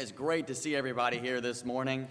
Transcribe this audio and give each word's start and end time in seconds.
It's 0.00 0.12
great 0.12 0.46
to 0.46 0.54
see 0.54 0.74
everybody 0.74 1.18
here 1.18 1.42
this 1.42 1.62
morning. 1.62 2.08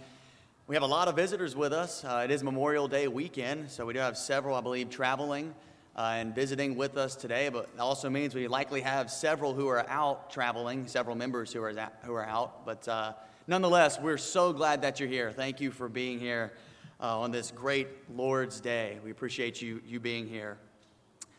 We 0.68 0.76
have 0.76 0.84
a 0.84 0.86
lot 0.86 1.08
of 1.08 1.16
visitors 1.16 1.56
with 1.56 1.74
us. 1.74 2.06
Uh, 2.06 2.22
it 2.24 2.30
is 2.30 2.44
Memorial 2.44 2.88
Day 2.88 3.08
weekend, 3.08 3.72
so 3.72 3.84
we 3.84 3.94
do 3.94 4.00
have 4.00 4.16
several, 4.16 4.56
I 4.56 4.62
believe, 4.62 4.92
traveling 4.92 5.56
uh, 5.96 6.14
and 6.18 6.36
visiting 6.36 6.76
with 6.76 6.98
us 6.98 7.16
today. 7.16 7.50
But 7.50 7.68
it 7.74 7.80
also 7.80 8.08
means 8.08 8.36
we 8.36 8.48
likely 8.48 8.82
have 8.82 9.10
several 9.10 9.56
who 9.56 9.68
are 9.70 9.90
out 9.90 10.30
traveling, 10.30 10.86
several 10.86 11.16
members 11.16 11.52
who 11.52 11.64
are 11.64 11.74
who 12.04 12.14
are 12.14 12.28
out. 12.28 12.64
But 12.64 12.88
uh, 12.88 13.14
nonetheless, 13.48 14.00
we're 14.00 14.20
so 14.20 14.54
glad 14.54 14.84
that 14.84 15.00
you're 15.00 15.10
here. 15.10 15.32
Thank 15.32 15.60
you 15.60 15.72
for 15.72 15.90
being 15.90 16.20
here 16.20 16.54
uh, 17.02 17.20
on 17.22 17.32
this 17.32 17.50
great 17.50 17.88
Lord's 18.16 18.62
Day. 18.62 19.00
We 19.04 19.10
appreciate 19.10 19.64
you 19.64 19.82
you 19.84 20.00
being 20.00 20.28
here. 20.28 20.60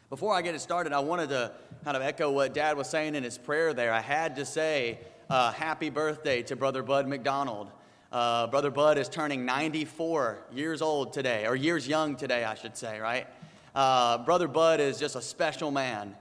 Before 0.08 0.34
I 0.34 0.42
get 0.42 0.56
it 0.56 0.60
started, 0.60 0.92
I 0.92 0.98
wanted 0.98 1.28
to 1.28 1.52
kind 1.84 1.96
of 1.96 2.02
echo 2.02 2.32
what 2.32 2.54
Dad 2.54 2.76
was 2.76 2.88
saying 2.88 3.14
in 3.14 3.22
his 3.22 3.38
prayer 3.38 3.72
there. 3.72 3.92
I 3.92 4.00
had 4.00 4.34
to 4.34 4.44
say 4.44 4.98
uh, 5.30 5.52
happy 5.52 5.90
birthday 5.90 6.42
to 6.42 6.56
Brother 6.56 6.82
Bud 6.82 7.06
McDonald. 7.06 7.70
Uh, 8.10 8.48
Brother 8.48 8.70
Bud 8.70 8.98
is 8.98 9.08
turning 9.08 9.44
94 9.44 10.40
years 10.52 10.82
old 10.82 11.12
today, 11.12 11.46
or 11.46 11.54
years 11.54 11.86
young 11.86 12.16
today, 12.16 12.44
I 12.44 12.54
should 12.54 12.76
say, 12.76 12.98
right? 12.98 13.28
Uh, 13.72 14.18
Brother 14.18 14.48
Bud 14.48 14.80
is 14.80 14.98
just 14.98 15.14
a 15.14 15.22
special 15.22 15.70
man. 15.70 16.16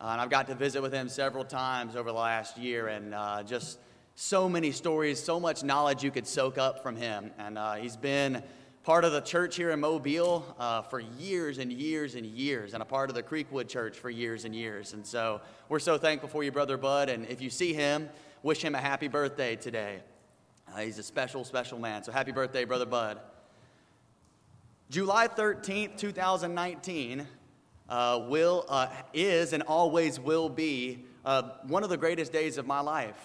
Uh, 0.00 0.08
and 0.12 0.20
I've 0.20 0.30
got 0.30 0.46
to 0.46 0.54
visit 0.54 0.80
with 0.80 0.94
him 0.94 1.10
several 1.10 1.44
times 1.44 1.94
over 1.94 2.10
the 2.10 2.16
last 2.16 2.56
year, 2.56 2.88
and 2.88 3.14
uh, 3.14 3.42
just 3.42 3.78
so 4.14 4.48
many 4.48 4.72
stories, 4.72 5.22
so 5.22 5.38
much 5.38 5.62
knowledge 5.62 6.02
you 6.02 6.10
could 6.10 6.26
soak 6.26 6.56
up 6.56 6.82
from 6.82 6.96
him. 6.96 7.32
And 7.36 7.58
uh, 7.58 7.74
he's 7.74 7.98
been 7.98 8.42
part 8.82 9.04
of 9.04 9.12
the 9.12 9.20
church 9.20 9.56
here 9.56 9.72
in 9.72 9.80
Mobile 9.80 10.42
uh, 10.58 10.80
for 10.80 11.00
years 11.00 11.58
and 11.58 11.70
years 11.70 12.14
and 12.14 12.24
years, 12.24 12.72
and 12.72 12.82
a 12.82 12.86
part 12.86 13.10
of 13.10 13.14
the 13.14 13.22
Creekwood 13.22 13.68
Church 13.68 13.98
for 13.98 14.08
years 14.08 14.46
and 14.46 14.54
years. 14.54 14.94
And 14.94 15.06
so 15.06 15.42
we're 15.68 15.78
so 15.78 15.98
thankful 15.98 16.30
for 16.30 16.42
you, 16.42 16.50
Brother 16.50 16.78
Bud. 16.78 17.10
And 17.10 17.26
if 17.26 17.42
you 17.42 17.50
see 17.50 17.74
him, 17.74 18.08
wish 18.44 18.62
him 18.62 18.74
a 18.74 18.78
happy 18.78 19.08
birthday 19.08 19.56
today. 19.56 20.00
Uh, 20.68 20.80
he's 20.80 20.98
a 20.98 21.02
special, 21.02 21.44
special 21.44 21.78
man. 21.78 22.04
So 22.04 22.12
happy 22.12 22.30
birthday, 22.30 22.66
Brother 22.66 22.84
Bud. 22.84 23.18
July 24.90 25.28
13th, 25.28 25.96
2019, 25.96 27.26
uh, 27.88 28.20
will, 28.28 28.66
uh, 28.68 28.88
is 29.14 29.54
and 29.54 29.62
always 29.62 30.20
will 30.20 30.50
be 30.50 31.06
uh, 31.24 31.42
one 31.68 31.82
of 31.84 31.88
the 31.88 31.96
greatest 31.96 32.34
days 32.34 32.58
of 32.58 32.66
my 32.66 32.80
life. 32.80 33.16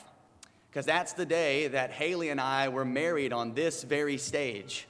Because 0.69 0.85
that's 0.85 1.11
the 1.11 1.25
day 1.25 1.67
that 1.67 1.91
Haley 1.91 2.30
and 2.30 2.39
I 2.39 2.69
were 2.69 2.86
married 2.86 3.33
on 3.33 3.53
this 3.53 3.83
very 3.83 4.17
stage. 4.17 4.88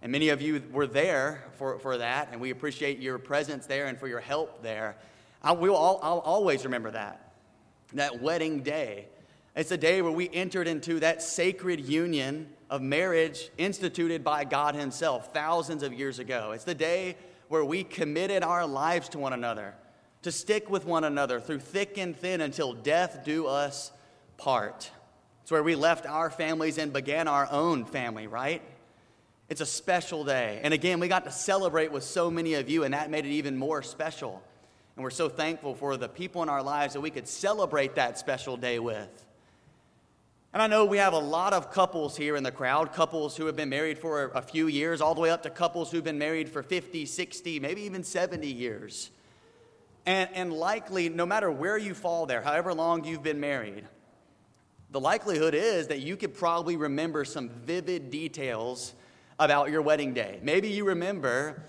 And 0.00 0.10
many 0.10 0.30
of 0.30 0.40
you 0.40 0.62
were 0.72 0.86
there 0.86 1.44
for, 1.58 1.78
for 1.78 1.98
that, 1.98 2.30
and 2.32 2.40
we 2.40 2.50
appreciate 2.50 3.00
your 3.00 3.18
presence 3.18 3.66
there 3.66 3.84
and 3.84 3.98
for 3.98 4.08
your 4.08 4.20
help 4.20 4.62
there. 4.62 4.96
I 5.42 5.52
will 5.52 5.76
I'll, 5.76 6.00
I'll 6.02 6.20
always 6.20 6.64
remember 6.64 6.92
that, 6.92 7.34
that 7.92 8.22
wedding 8.22 8.62
day 8.62 9.08
it's 9.58 9.72
a 9.72 9.76
day 9.76 10.02
where 10.02 10.12
we 10.12 10.30
entered 10.32 10.68
into 10.68 11.00
that 11.00 11.20
sacred 11.20 11.80
union 11.80 12.48
of 12.70 12.80
marriage 12.80 13.50
instituted 13.58 14.22
by 14.22 14.44
God 14.44 14.76
Himself 14.76 15.34
thousands 15.34 15.82
of 15.82 15.92
years 15.92 16.20
ago. 16.20 16.52
It's 16.52 16.62
the 16.62 16.76
day 16.76 17.16
where 17.48 17.64
we 17.64 17.82
committed 17.82 18.44
our 18.44 18.64
lives 18.64 19.08
to 19.08 19.18
one 19.18 19.32
another, 19.32 19.74
to 20.22 20.30
stick 20.30 20.70
with 20.70 20.84
one 20.84 21.02
another 21.02 21.40
through 21.40 21.58
thick 21.58 21.98
and 21.98 22.16
thin 22.16 22.40
until 22.40 22.72
death 22.72 23.24
do 23.24 23.48
us 23.48 23.90
part. 24.36 24.92
It's 25.42 25.50
where 25.50 25.64
we 25.64 25.74
left 25.74 26.06
our 26.06 26.30
families 26.30 26.78
and 26.78 26.92
began 26.92 27.26
our 27.26 27.48
own 27.50 27.84
family, 27.84 28.28
right? 28.28 28.62
It's 29.48 29.60
a 29.60 29.66
special 29.66 30.22
day. 30.22 30.60
And 30.62 30.72
again, 30.72 31.00
we 31.00 31.08
got 31.08 31.24
to 31.24 31.32
celebrate 31.32 31.90
with 31.90 32.04
so 32.04 32.30
many 32.30 32.54
of 32.54 32.70
you, 32.70 32.84
and 32.84 32.94
that 32.94 33.10
made 33.10 33.26
it 33.26 33.32
even 33.32 33.56
more 33.56 33.82
special. 33.82 34.40
And 34.94 35.02
we're 35.02 35.10
so 35.10 35.28
thankful 35.28 35.74
for 35.74 35.96
the 35.96 36.08
people 36.08 36.44
in 36.44 36.48
our 36.48 36.62
lives 36.62 36.94
that 36.94 37.00
we 37.00 37.10
could 37.10 37.26
celebrate 37.26 37.96
that 37.96 38.20
special 38.20 38.56
day 38.56 38.78
with. 38.78 39.24
And 40.52 40.62
I 40.62 40.66
know 40.66 40.86
we 40.86 40.96
have 40.96 41.12
a 41.12 41.18
lot 41.18 41.52
of 41.52 41.70
couples 41.70 42.16
here 42.16 42.34
in 42.34 42.42
the 42.42 42.50
crowd, 42.50 42.94
couples 42.94 43.36
who 43.36 43.46
have 43.46 43.56
been 43.56 43.68
married 43.68 43.98
for 43.98 44.30
a 44.34 44.40
few 44.40 44.66
years, 44.66 45.02
all 45.02 45.14
the 45.14 45.20
way 45.20 45.30
up 45.30 45.42
to 45.42 45.50
couples 45.50 45.90
who've 45.90 46.02
been 46.02 46.18
married 46.18 46.48
for 46.48 46.62
50, 46.62 47.04
60, 47.04 47.60
maybe 47.60 47.82
even 47.82 48.02
70 48.02 48.46
years. 48.46 49.10
And, 50.06 50.30
and 50.32 50.52
likely, 50.52 51.10
no 51.10 51.26
matter 51.26 51.50
where 51.50 51.76
you 51.76 51.92
fall 51.92 52.24
there, 52.24 52.40
however 52.40 52.72
long 52.72 53.04
you've 53.04 53.22
been 53.22 53.40
married, 53.40 53.84
the 54.90 55.00
likelihood 55.00 55.52
is 55.52 55.88
that 55.88 56.00
you 56.00 56.16
could 56.16 56.32
probably 56.32 56.76
remember 56.76 57.26
some 57.26 57.50
vivid 57.50 58.10
details 58.10 58.94
about 59.38 59.70
your 59.70 59.82
wedding 59.82 60.14
day. 60.14 60.40
Maybe 60.42 60.68
you 60.68 60.86
remember 60.86 61.62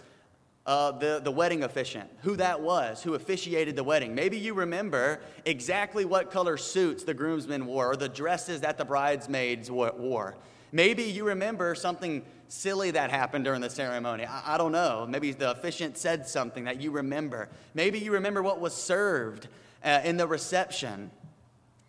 uh, 0.65 0.91
the, 0.91 1.19
the 1.23 1.31
wedding 1.31 1.63
officiant, 1.63 2.09
who 2.21 2.35
that 2.35 2.61
was, 2.61 3.01
who 3.01 3.15
officiated 3.15 3.75
the 3.75 3.83
wedding. 3.83 4.13
Maybe 4.13 4.37
you 4.37 4.53
remember 4.53 5.21
exactly 5.45 6.05
what 6.05 6.31
color 6.31 6.57
suits 6.57 7.03
the 7.03 7.13
groomsmen 7.13 7.65
wore 7.65 7.91
or 7.91 7.95
the 7.95 8.09
dresses 8.09 8.61
that 8.61 8.77
the 8.77 8.85
bridesmaids 8.85 9.71
wore. 9.71 10.35
Maybe 10.71 11.03
you 11.03 11.25
remember 11.25 11.73
something 11.73 12.23
silly 12.47 12.91
that 12.91 13.09
happened 13.09 13.45
during 13.45 13.61
the 13.61 13.69
ceremony. 13.69 14.25
I, 14.25 14.55
I 14.55 14.57
don't 14.57 14.71
know. 14.71 15.07
Maybe 15.09 15.31
the 15.31 15.51
officiant 15.51 15.97
said 15.97 16.27
something 16.27 16.65
that 16.65 16.79
you 16.81 16.91
remember. 16.91 17.49
Maybe 17.73 17.99
you 17.99 18.11
remember 18.11 18.43
what 18.43 18.59
was 18.59 18.73
served 18.73 19.47
uh, 19.83 20.01
in 20.03 20.17
the 20.17 20.27
reception. 20.27 21.09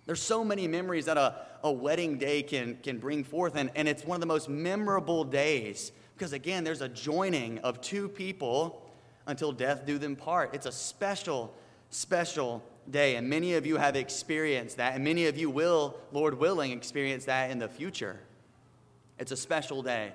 There's 0.07 0.23
so 0.23 0.45
many 0.45 0.67
memories 0.67 1.07
that 1.07 1.19
a, 1.19 1.35
a 1.63 1.71
wedding 1.71 2.19
day 2.19 2.43
can, 2.43 2.79
can 2.83 2.99
bring 2.99 3.25
forth, 3.25 3.57
and, 3.57 3.71
and 3.75 3.87
it's 3.87 4.05
one 4.05 4.17
of 4.17 4.21
the 4.21 4.27
most 4.27 4.49
memorable 4.49 5.25
days 5.25 5.93
because 6.21 6.35
again, 6.35 6.65
there's 6.65 6.83
a 6.83 6.89
joining 6.91 7.59
of 7.61 7.81
two 7.81 8.07
people 8.07 8.87
until 9.27 9.53
death 9.53 9.87
do 9.87 9.97
them 9.97 10.15
part. 10.15 10.55
It's 10.55 10.67
a 10.67 10.73
special, 10.73 11.51
special 11.89 12.63
day. 12.91 13.17
And 13.17 13.27
many 13.31 13.55
of 13.55 13.65
you 13.65 13.79
have 13.79 13.97
experienced 13.97 14.77
that, 14.77 14.95
and 14.95 15.03
many 15.03 15.29
of 15.29 15.39
you 15.39 15.49
will, 15.49 15.97
Lord 16.13 16.35
willing, 16.35 16.73
experience 16.73 17.25
that 17.25 17.51
in 17.51 17.59
the 17.59 17.69
future. 17.69 18.21
It's 19.19 19.33
a 19.33 19.37
special 19.37 19.83
day. 19.83 20.13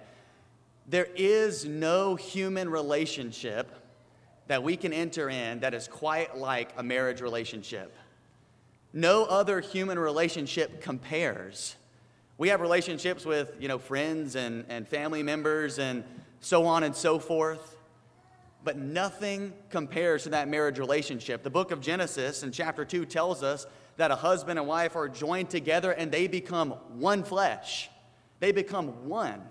There 0.86 1.08
is 1.16 1.66
no 1.66 2.14
human 2.14 2.70
relationship 2.70 3.72
that 4.46 4.62
we 4.62 4.78
can 4.78 4.94
enter 4.94 5.28
in 5.28 5.62
that 5.62 5.74
is 5.74 5.88
quite 5.88 6.38
like 6.38 6.70
a 6.78 6.84
marriage 6.84 7.20
relationship. 7.20 7.92
No 8.94 9.26
other 9.26 9.60
human 9.60 9.98
relationship 9.98 10.82
compares. 10.82 11.76
We 12.38 12.50
have 12.50 12.60
relationships 12.60 13.26
with, 13.26 13.56
you 13.60 13.70
know, 13.70 13.78
friends 13.78 14.36
and, 14.36 14.66
and 14.68 14.88
family 14.88 15.24
members 15.24 15.80
and 15.80 16.04
so 16.42 16.66
on 16.66 16.84
and 16.84 16.94
so 16.94 17.18
forth. 17.18 17.78
But 18.64 18.78
nothing 18.78 19.54
compares 19.70 20.24
to 20.24 20.30
that 20.30 20.50
marriage 20.50 20.78
relationship. 20.78 21.44
The 21.44 21.50
book 21.50 21.72
of 21.72 21.80
Genesis 21.80 22.44
in 22.44 22.52
chapter 22.52 22.84
2 22.84 23.06
tells 23.06 23.42
us 23.42 23.66
that 23.96 24.12
a 24.12 24.16
husband 24.16 24.60
and 24.60 24.68
wife 24.68 24.98
are 24.98 25.08
joined 25.08 25.50
together 25.50 25.92
and 25.92 26.12
they 26.12 26.28
become 26.28 26.72
one 27.00 27.24
flesh. 27.24 27.90
They 28.42 28.52
become 28.52 29.08
one. 29.08 29.42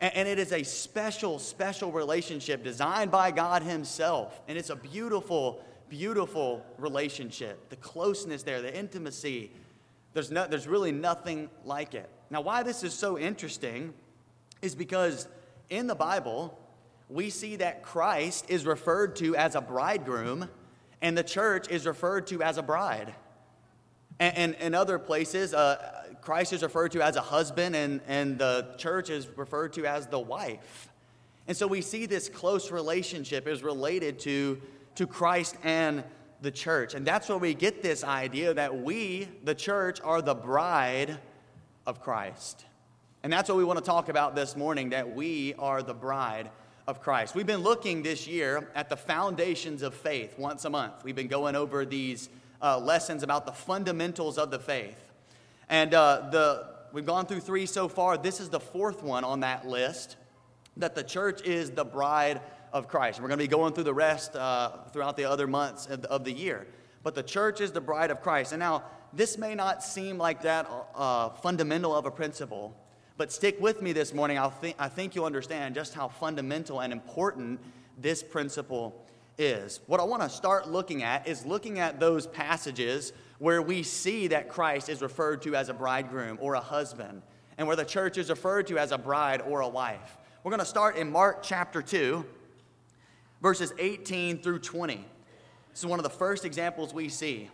And, 0.00 0.14
and 0.14 0.28
it 0.28 0.38
is 0.38 0.52
a 0.52 0.64
special, 0.64 1.38
special 1.38 1.92
relationship 1.92 2.62
designed 2.62 3.10
by 3.10 3.30
God 3.30 3.62
Himself. 3.62 4.42
And 4.48 4.58
it's 4.58 4.70
a 4.70 4.76
beautiful, 4.76 5.64
beautiful 5.88 6.62
relationship. 6.76 7.70
The 7.70 7.76
closeness 7.76 8.42
there, 8.42 8.60
the 8.60 8.76
intimacy, 8.76 9.50
there's, 10.16 10.30
no, 10.30 10.46
there's 10.46 10.66
really 10.66 10.92
nothing 10.92 11.50
like 11.62 11.94
it. 11.94 12.08
Now, 12.30 12.40
why 12.40 12.62
this 12.62 12.82
is 12.82 12.94
so 12.94 13.18
interesting 13.18 13.92
is 14.62 14.74
because 14.74 15.28
in 15.68 15.86
the 15.86 15.94
Bible, 15.94 16.58
we 17.10 17.28
see 17.28 17.56
that 17.56 17.82
Christ 17.82 18.46
is 18.48 18.64
referred 18.64 19.16
to 19.16 19.36
as 19.36 19.54
a 19.54 19.60
bridegroom 19.60 20.48
and 21.02 21.18
the 21.18 21.22
church 21.22 21.68
is 21.68 21.84
referred 21.84 22.28
to 22.28 22.42
as 22.42 22.56
a 22.56 22.62
bride. 22.62 23.14
And 24.18 24.54
in 24.54 24.74
other 24.74 24.98
places, 24.98 25.52
uh, 25.52 26.06
Christ 26.22 26.54
is 26.54 26.62
referred 26.62 26.92
to 26.92 27.02
as 27.02 27.16
a 27.16 27.20
husband 27.20 27.76
and, 27.76 28.00
and 28.08 28.38
the 28.38 28.74
church 28.78 29.10
is 29.10 29.28
referred 29.36 29.74
to 29.74 29.84
as 29.84 30.06
the 30.06 30.18
wife. 30.18 30.88
And 31.46 31.54
so 31.54 31.66
we 31.66 31.82
see 31.82 32.06
this 32.06 32.30
close 32.30 32.72
relationship 32.72 33.46
is 33.46 33.62
related 33.62 34.18
to, 34.20 34.62
to 34.94 35.06
Christ 35.06 35.56
and 35.62 36.04
the 36.40 36.50
church. 36.50 36.94
And 36.94 37.06
that's 37.06 37.28
where 37.28 37.38
we 37.38 37.54
get 37.54 37.82
this 37.82 38.04
idea 38.04 38.54
that 38.54 38.82
we, 38.82 39.28
the 39.44 39.54
church, 39.54 40.00
are 40.02 40.20
the 40.22 40.34
bride 40.34 41.18
of 41.86 42.00
Christ. 42.00 42.64
And 43.22 43.32
that's 43.32 43.48
what 43.48 43.58
we 43.58 43.64
want 43.64 43.78
to 43.78 43.84
talk 43.84 44.08
about 44.08 44.36
this 44.36 44.56
morning 44.56 44.90
that 44.90 45.14
we 45.14 45.54
are 45.58 45.82
the 45.82 45.94
bride 45.94 46.50
of 46.86 47.00
Christ. 47.00 47.34
We've 47.34 47.46
been 47.46 47.62
looking 47.62 48.02
this 48.02 48.26
year 48.28 48.70
at 48.74 48.88
the 48.88 48.96
foundations 48.96 49.82
of 49.82 49.94
faith 49.94 50.38
once 50.38 50.64
a 50.64 50.70
month. 50.70 51.02
We've 51.02 51.16
been 51.16 51.26
going 51.26 51.56
over 51.56 51.84
these 51.84 52.28
uh, 52.62 52.78
lessons 52.78 53.22
about 53.22 53.46
the 53.46 53.52
fundamentals 53.52 54.38
of 54.38 54.50
the 54.50 54.58
faith. 54.58 54.98
And 55.68 55.94
uh, 55.94 56.28
the, 56.30 56.66
we've 56.92 57.06
gone 57.06 57.26
through 57.26 57.40
three 57.40 57.66
so 57.66 57.88
far. 57.88 58.16
This 58.16 58.40
is 58.40 58.48
the 58.48 58.60
fourth 58.60 59.02
one 59.02 59.24
on 59.24 59.40
that 59.40 59.66
list 59.66 60.16
that 60.76 60.94
the 60.94 61.02
church 61.02 61.42
is 61.42 61.70
the 61.70 61.84
bride 61.84 62.40
of 62.72 62.88
Christ. 62.88 63.20
We're 63.20 63.28
going 63.28 63.38
to 63.38 63.44
be 63.44 63.48
going 63.48 63.72
through 63.72 63.84
the 63.84 63.94
rest 63.94 64.36
uh, 64.36 64.70
throughout 64.92 65.16
the 65.16 65.24
other 65.24 65.46
months 65.46 65.86
of 65.86 66.02
the, 66.02 66.10
of 66.10 66.24
the, 66.24 66.32
year. 66.32 66.66
But 67.02 67.14
the 67.14 67.22
church 67.22 67.60
is 67.60 67.72
the 67.72 67.80
bride 67.80 68.10
of 68.10 68.20
Christ. 68.20 68.52
And 68.52 68.60
now, 68.60 68.84
this 69.12 69.38
may 69.38 69.54
not 69.54 69.82
seem 69.82 70.18
like 70.18 70.42
that 70.42 70.68
uh, 70.94 71.30
fundamental 71.30 71.94
of 71.94 72.06
a 72.06 72.10
principle, 72.10 72.76
but 73.16 73.32
stick 73.32 73.60
with 73.60 73.80
me 73.80 73.92
this 73.92 74.12
morning. 74.12 74.38
I'll 74.38 74.50
th- 74.50 74.74
I 74.78 74.88
think 74.88 75.14
you'll 75.14 75.24
understand 75.24 75.74
just 75.74 75.94
how 75.94 76.08
fundamental 76.08 76.80
and 76.80 76.92
important 76.92 77.60
this 77.98 78.22
principle 78.22 79.06
is. 79.38 79.80
What 79.86 80.00
I 80.00 80.04
want 80.04 80.22
to 80.22 80.28
start 80.28 80.68
looking 80.68 81.02
at 81.02 81.26
is 81.26 81.46
looking 81.46 81.78
at 81.78 82.00
those 82.00 82.26
passages 82.26 83.12
where 83.38 83.62
we 83.62 83.82
see 83.82 84.28
that 84.28 84.48
Christ 84.48 84.88
is 84.88 85.02
referred 85.02 85.42
to 85.42 85.54
as 85.54 85.68
a 85.68 85.74
bridegroom 85.74 86.38
or 86.40 86.54
a 86.54 86.60
husband, 86.60 87.22
and 87.58 87.66
where 87.66 87.76
the 87.76 87.84
church 87.84 88.18
is 88.18 88.30
referred 88.30 88.66
to 88.68 88.78
as 88.78 88.92
a 88.92 88.98
bride 88.98 89.42
or 89.42 89.60
a 89.60 89.68
wife. 89.68 90.18
We're 90.42 90.50
going 90.50 90.60
to 90.60 90.66
start 90.66 90.96
in 90.96 91.10
Mark 91.10 91.42
chapter 91.42 91.82
2, 91.82 92.24
verses 93.40 93.72
18 93.78 94.38
through 94.38 94.60
20. 94.60 95.04
This 95.70 95.80
is 95.80 95.86
one 95.86 95.98
of 95.98 96.04
the 96.04 96.10
first 96.10 96.44
examples 96.44 96.94
we 96.94 97.08
see. 97.08 97.50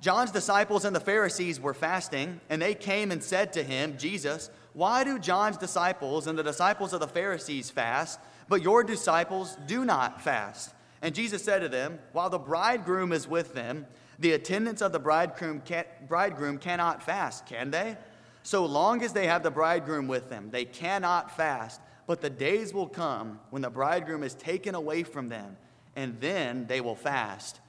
John's 0.00 0.30
disciples 0.30 0.84
and 0.84 0.94
the 0.94 1.00
Pharisees 1.00 1.58
were 1.58 1.72
fasting, 1.72 2.40
and 2.50 2.60
they 2.60 2.74
came 2.74 3.10
and 3.10 3.22
said 3.22 3.52
to 3.54 3.62
him, 3.62 3.96
Jesus, 3.96 4.50
why 4.74 5.04
do 5.04 5.18
John's 5.18 5.56
disciples 5.56 6.26
and 6.26 6.38
the 6.38 6.42
disciples 6.42 6.92
of 6.92 7.00
the 7.00 7.08
Pharisees 7.08 7.70
fast, 7.70 8.20
but 8.48 8.62
your 8.62 8.84
disciples 8.84 9.56
do 9.66 9.84
not 9.84 10.20
fast? 10.20 10.74
And 11.00 11.14
Jesus 11.14 11.42
said 11.42 11.60
to 11.60 11.68
them, 11.68 11.98
While 12.12 12.28
the 12.28 12.38
bridegroom 12.38 13.12
is 13.12 13.28
with 13.28 13.54
them, 13.54 13.86
the 14.18 14.32
attendants 14.32 14.82
of 14.82 14.92
the 14.92 14.98
bridegroom, 14.98 15.62
bridegroom 16.08 16.58
cannot 16.58 17.02
fast, 17.02 17.46
can 17.46 17.70
they? 17.70 17.96
So 18.42 18.66
long 18.66 19.02
as 19.02 19.12
they 19.12 19.26
have 19.26 19.42
the 19.42 19.50
bridegroom 19.50 20.06
with 20.06 20.28
them, 20.28 20.50
they 20.50 20.64
cannot 20.64 21.34
fast. 21.34 21.80
But 22.06 22.20
the 22.20 22.30
days 22.30 22.74
will 22.74 22.88
come 22.88 23.40
when 23.50 23.62
the 23.62 23.70
bridegroom 23.70 24.22
is 24.22 24.34
taken 24.34 24.74
away 24.74 25.02
from 25.02 25.28
them, 25.28 25.56
and 25.96 26.20
then 26.20 26.66
they 26.66 26.80
will 26.80 26.96
fast 26.96 27.60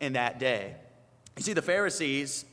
in 0.00 0.14
that 0.14 0.38
day. 0.38 0.74
You 1.36 1.42
see, 1.42 1.52
the 1.52 1.62
Pharisees 1.62 2.44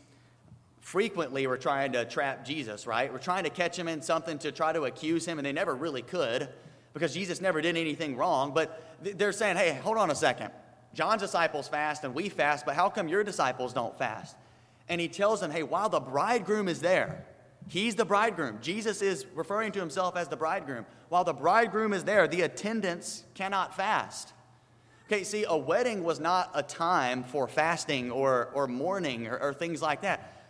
frequently 0.82 1.48
were 1.48 1.58
trying 1.58 1.94
to 1.94 2.06
trap 2.06 2.46
Jesus, 2.46 2.86
right? 2.86 3.12
We're 3.12 3.20
trying 3.20 3.44
to 3.46 3.50
catch 3.50 3.78
him 3.78 3.88
in 3.88 4.02
something 4.02 4.40
to 4.40 4.52
try 4.52 4.74
to 4.74 4.84
accuse 4.86 5.26
him, 5.26 5.40
and 5.40 5.46
they 5.46 5.54
never 5.54 5.76
really 5.76 6.02
could 6.02 6.50
because 6.94 7.14
Jesus 7.14 7.40
never 7.40 7.62
did 7.62 7.78
anything 7.78 8.18
wrong. 8.18 8.54
But 8.54 8.82
they're 9.02 9.32
saying, 9.32 9.58
hey, 9.58 9.80
hold 9.82 9.98
on 9.98 10.12
a 10.12 10.16
second. 10.16 10.52
John's 10.94 11.22
disciples 11.22 11.68
fast 11.68 12.04
and 12.04 12.14
we 12.14 12.30
fast, 12.30 12.66
but 12.66 12.76
how 12.76 12.90
come 12.90 13.08
your 13.08 13.24
disciples 13.24 13.74
don't 13.74 13.98
fast? 13.98 14.36
And 14.90 15.00
he 15.00 15.08
tells 15.08 15.40
them, 15.40 15.52
hey, 15.52 15.64
while 15.64 15.88
the 15.88 16.02
bridegroom 16.02 16.68
is 16.68 16.82
there, 16.82 17.26
he's 17.68 17.96
the 17.96 18.06
bridegroom. 18.06 18.60
Jesus 18.62 19.02
is 19.02 19.26
referring 19.36 19.72
to 19.74 19.80
himself 19.80 20.16
as 20.18 20.28
the 20.28 20.38
bridegroom. 20.38 20.86
While 21.10 21.24
the 21.24 21.34
bridegroom 21.34 21.94
is 21.94 22.04
there, 22.04 22.28
the 22.28 22.42
attendants 22.42 23.24
cannot 23.34 23.76
fast. 23.76 24.34
Okay, 25.08 25.24
see, 25.24 25.44
a 25.48 25.58
wedding 25.58 26.04
was 26.06 26.22
not 26.22 26.52
a 26.54 26.64
time 26.64 27.24
for 27.24 27.48
fasting 27.48 28.12
or, 28.12 28.50
or 28.54 28.68
mourning 28.68 29.28
or, 29.28 29.38
or 29.38 29.54
things 29.54 29.82
like 29.82 30.04
that. 30.04 30.42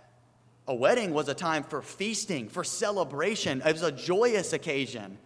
A 0.68 0.76
wedding 0.76 1.14
was 1.14 1.28
a 1.28 1.34
time 1.34 1.64
for 1.64 1.82
feasting, 1.82 2.48
for 2.48 2.64
celebration. 2.64 3.64
It 3.66 3.72
was 3.72 3.82
a 3.82 3.92
joyous 3.92 4.54
occasion. 4.54 5.18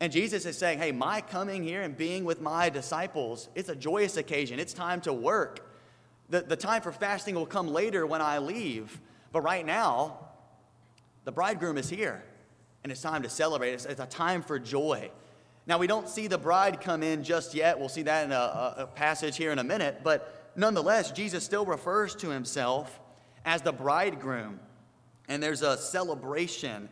And 0.00 0.10
Jesus 0.10 0.46
is 0.46 0.56
saying, 0.56 0.78
hey, 0.78 0.92
my 0.92 1.20
coming 1.20 1.62
here 1.62 1.82
and 1.82 1.94
being 1.94 2.24
with 2.24 2.40
my 2.40 2.70
disciples, 2.70 3.50
it's 3.54 3.68
a 3.68 3.76
joyous 3.76 4.16
occasion. 4.16 4.58
It's 4.58 4.72
time 4.72 5.02
to 5.02 5.12
work. 5.12 5.70
The, 6.30 6.40
the 6.40 6.56
time 6.56 6.80
for 6.80 6.90
fasting 6.90 7.34
will 7.34 7.44
come 7.44 7.68
later 7.68 8.06
when 8.06 8.22
I 8.22 8.38
leave. 8.38 8.98
But 9.30 9.42
right 9.42 9.66
now, 9.66 10.29
the 11.24 11.32
bridegroom 11.32 11.78
is 11.78 11.88
here, 11.88 12.22
and 12.82 12.90
it's 12.90 13.00
time 13.00 13.22
to 13.22 13.28
celebrate. 13.28 13.72
It's, 13.72 13.84
it's 13.84 14.00
a 14.00 14.06
time 14.06 14.42
for 14.42 14.58
joy. 14.58 15.10
Now, 15.66 15.78
we 15.78 15.86
don't 15.86 16.08
see 16.08 16.26
the 16.26 16.38
bride 16.38 16.80
come 16.80 17.02
in 17.02 17.22
just 17.22 17.54
yet. 17.54 17.78
We'll 17.78 17.88
see 17.88 18.02
that 18.02 18.24
in 18.24 18.32
a, 18.32 18.74
a 18.78 18.86
passage 18.86 19.36
here 19.36 19.52
in 19.52 19.58
a 19.58 19.64
minute. 19.64 20.00
But 20.02 20.52
nonetheless, 20.56 21.12
Jesus 21.12 21.44
still 21.44 21.66
refers 21.66 22.14
to 22.16 22.30
himself 22.30 22.98
as 23.44 23.62
the 23.62 23.72
bridegroom. 23.72 24.58
And 25.28 25.42
there's 25.42 25.62
a 25.62 25.76
celebration 25.76 26.88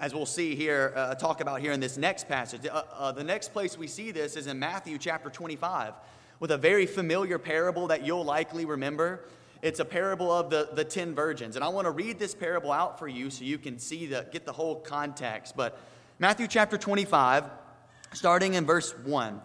as 0.00 0.14
we'll 0.14 0.26
see 0.26 0.54
here, 0.54 0.92
uh, 0.94 1.14
talk 1.16 1.40
about 1.40 1.60
here 1.60 1.72
in 1.72 1.80
this 1.80 1.96
next 1.96 2.28
passage. 2.28 2.64
Uh, 2.66 2.82
uh, 2.92 3.12
the 3.12 3.24
next 3.24 3.52
place 3.52 3.76
we 3.76 3.88
see 3.88 4.12
this 4.12 4.36
is 4.36 4.46
in 4.46 4.58
Matthew 4.58 4.96
chapter 4.96 5.28
25, 5.28 5.94
with 6.38 6.52
a 6.52 6.56
very 6.56 6.86
familiar 6.86 7.36
parable 7.36 7.88
that 7.88 8.06
you'll 8.06 8.24
likely 8.24 8.64
remember. 8.64 9.24
It's 9.60 9.80
a 9.80 9.84
parable 9.84 10.30
of 10.30 10.50
the, 10.50 10.68
the 10.72 10.84
10 10.84 11.14
virgins. 11.14 11.56
And 11.56 11.64
I 11.64 11.68
want 11.68 11.86
to 11.86 11.90
read 11.90 12.18
this 12.18 12.34
parable 12.34 12.70
out 12.70 12.98
for 12.98 13.08
you 13.08 13.30
so 13.30 13.44
you 13.44 13.58
can 13.58 13.78
see 13.78 14.06
the, 14.06 14.26
get 14.30 14.46
the 14.46 14.52
whole 14.52 14.76
context. 14.76 15.56
But 15.56 15.78
Matthew 16.18 16.46
chapter 16.46 16.78
25, 16.78 17.44
starting 18.12 18.54
in 18.54 18.66
verse 18.66 18.96
1. 18.98 19.40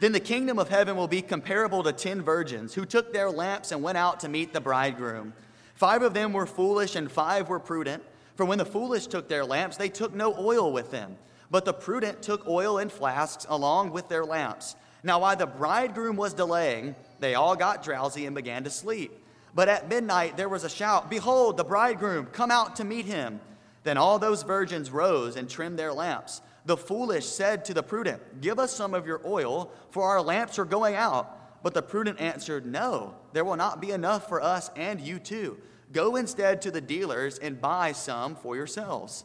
Then 0.00 0.12
the 0.12 0.20
kingdom 0.20 0.58
of 0.58 0.68
heaven 0.68 0.96
will 0.96 1.08
be 1.08 1.22
comparable 1.22 1.82
to 1.82 1.92
10 1.92 2.22
virgins 2.22 2.74
who 2.74 2.84
took 2.84 3.12
their 3.12 3.30
lamps 3.30 3.72
and 3.72 3.82
went 3.82 3.98
out 3.98 4.20
to 4.20 4.28
meet 4.28 4.52
the 4.52 4.60
bridegroom. 4.60 5.32
Five 5.74 6.02
of 6.02 6.14
them 6.14 6.32
were 6.32 6.46
foolish 6.46 6.94
and 6.94 7.10
five 7.10 7.48
were 7.48 7.58
prudent. 7.58 8.02
For 8.36 8.44
when 8.44 8.58
the 8.58 8.64
foolish 8.64 9.08
took 9.08 9.28
their 9.28 9.44
lamps, 9.44 9.76
they 9.76 9.88
took 9.88 10.14
no 10.14 10.32
oil 10.38 10.72
with 10.72 10.92
them, 10.92 11.16
but 11.50 11.64
the 11.64 11.72
prudent 11.72 12.22
took 12.22 12.46
oil 12.46 12.78
in 12.78 12.88
flasks 12.88 13.44
along 13.48 13.90
with 13.90 14.08
their 14.08 14.24
lamps. 14.24 14.76
Now, 15.02 15.20
while 15.20 15.36
the 15.36 15.46
bridegroom 15.46 16.16
was 16.16 16.34
delaying, 16.34 16.94
they 17.18 17.34
all 17.34 17.56
got 17.56 17.82
drowsy 17.82 18.26
and 18.26 18.36
began 18.36 18.62
to 18.64 18.70
sleep. 18.70 19.12
But 19.58 19.68
at 19.68 19.88
midnight 19.88 20.36
there 20.36 20.48
was 20.48 20.62
a 20.62 20.68
shout 20.68 21.10
Behold, 21.10 21.56
the 21.56 21.64
bridegroom, 21.64 22.26
come 22.26 22.52
out 22.52 22.76
to 22.76 22.84
meet 22.84 23.06
him. 23.06 23.40
Then 23.82 23.98
all 23.98 24.20
those 24.20 24.44
virgins 24.44 24.92
rose 24.92 25.34
and 25.34 25.50
trimmed 25.50 25.76
their 25.76 25.92
lamps. 25.92 26.40
The 26.64 26.76
foolish 26.76 27.26
said 27.26 27.64
to 27.64 27.74
the 27.74 27.82
prudent, 27.82 28.40
Give 28.40 28.60
us 28.60 28.72
some 28.72 28.94
of 28.94 29.04
your 29.04 29.20
oil, 29.26 29.72
for 29.90 30.04
our 30.04 30.22
lamps 30.22 30.60
are 30.60 30.64
going 30.64 30.94
out. 30.94 31.60
But 31.64 31.74
the 31.74 31.82
prudent 31.82 32.20
answered, 32.20 32.66
No, 32.66 33.16
there 33.32 33.44
will 33.44 33.56
not 33.56 33.80
be 33.80 33.90
enough 33.90 34.28
for 34.28 34.40
us 34.40 34.70
and 34.76 35.00
you 35.00 35.18
too. 35.18 35.58
Go 35.90 36.14
instead 36.14 36.62
to 36.62 36.70
the 36.70 36.80
dealers 36.80 37.40
and 37.40 37.60
buy 37.60 37.90
some 37.90 38.36
for 38.36 38.54
yourselves. 38.54 39.24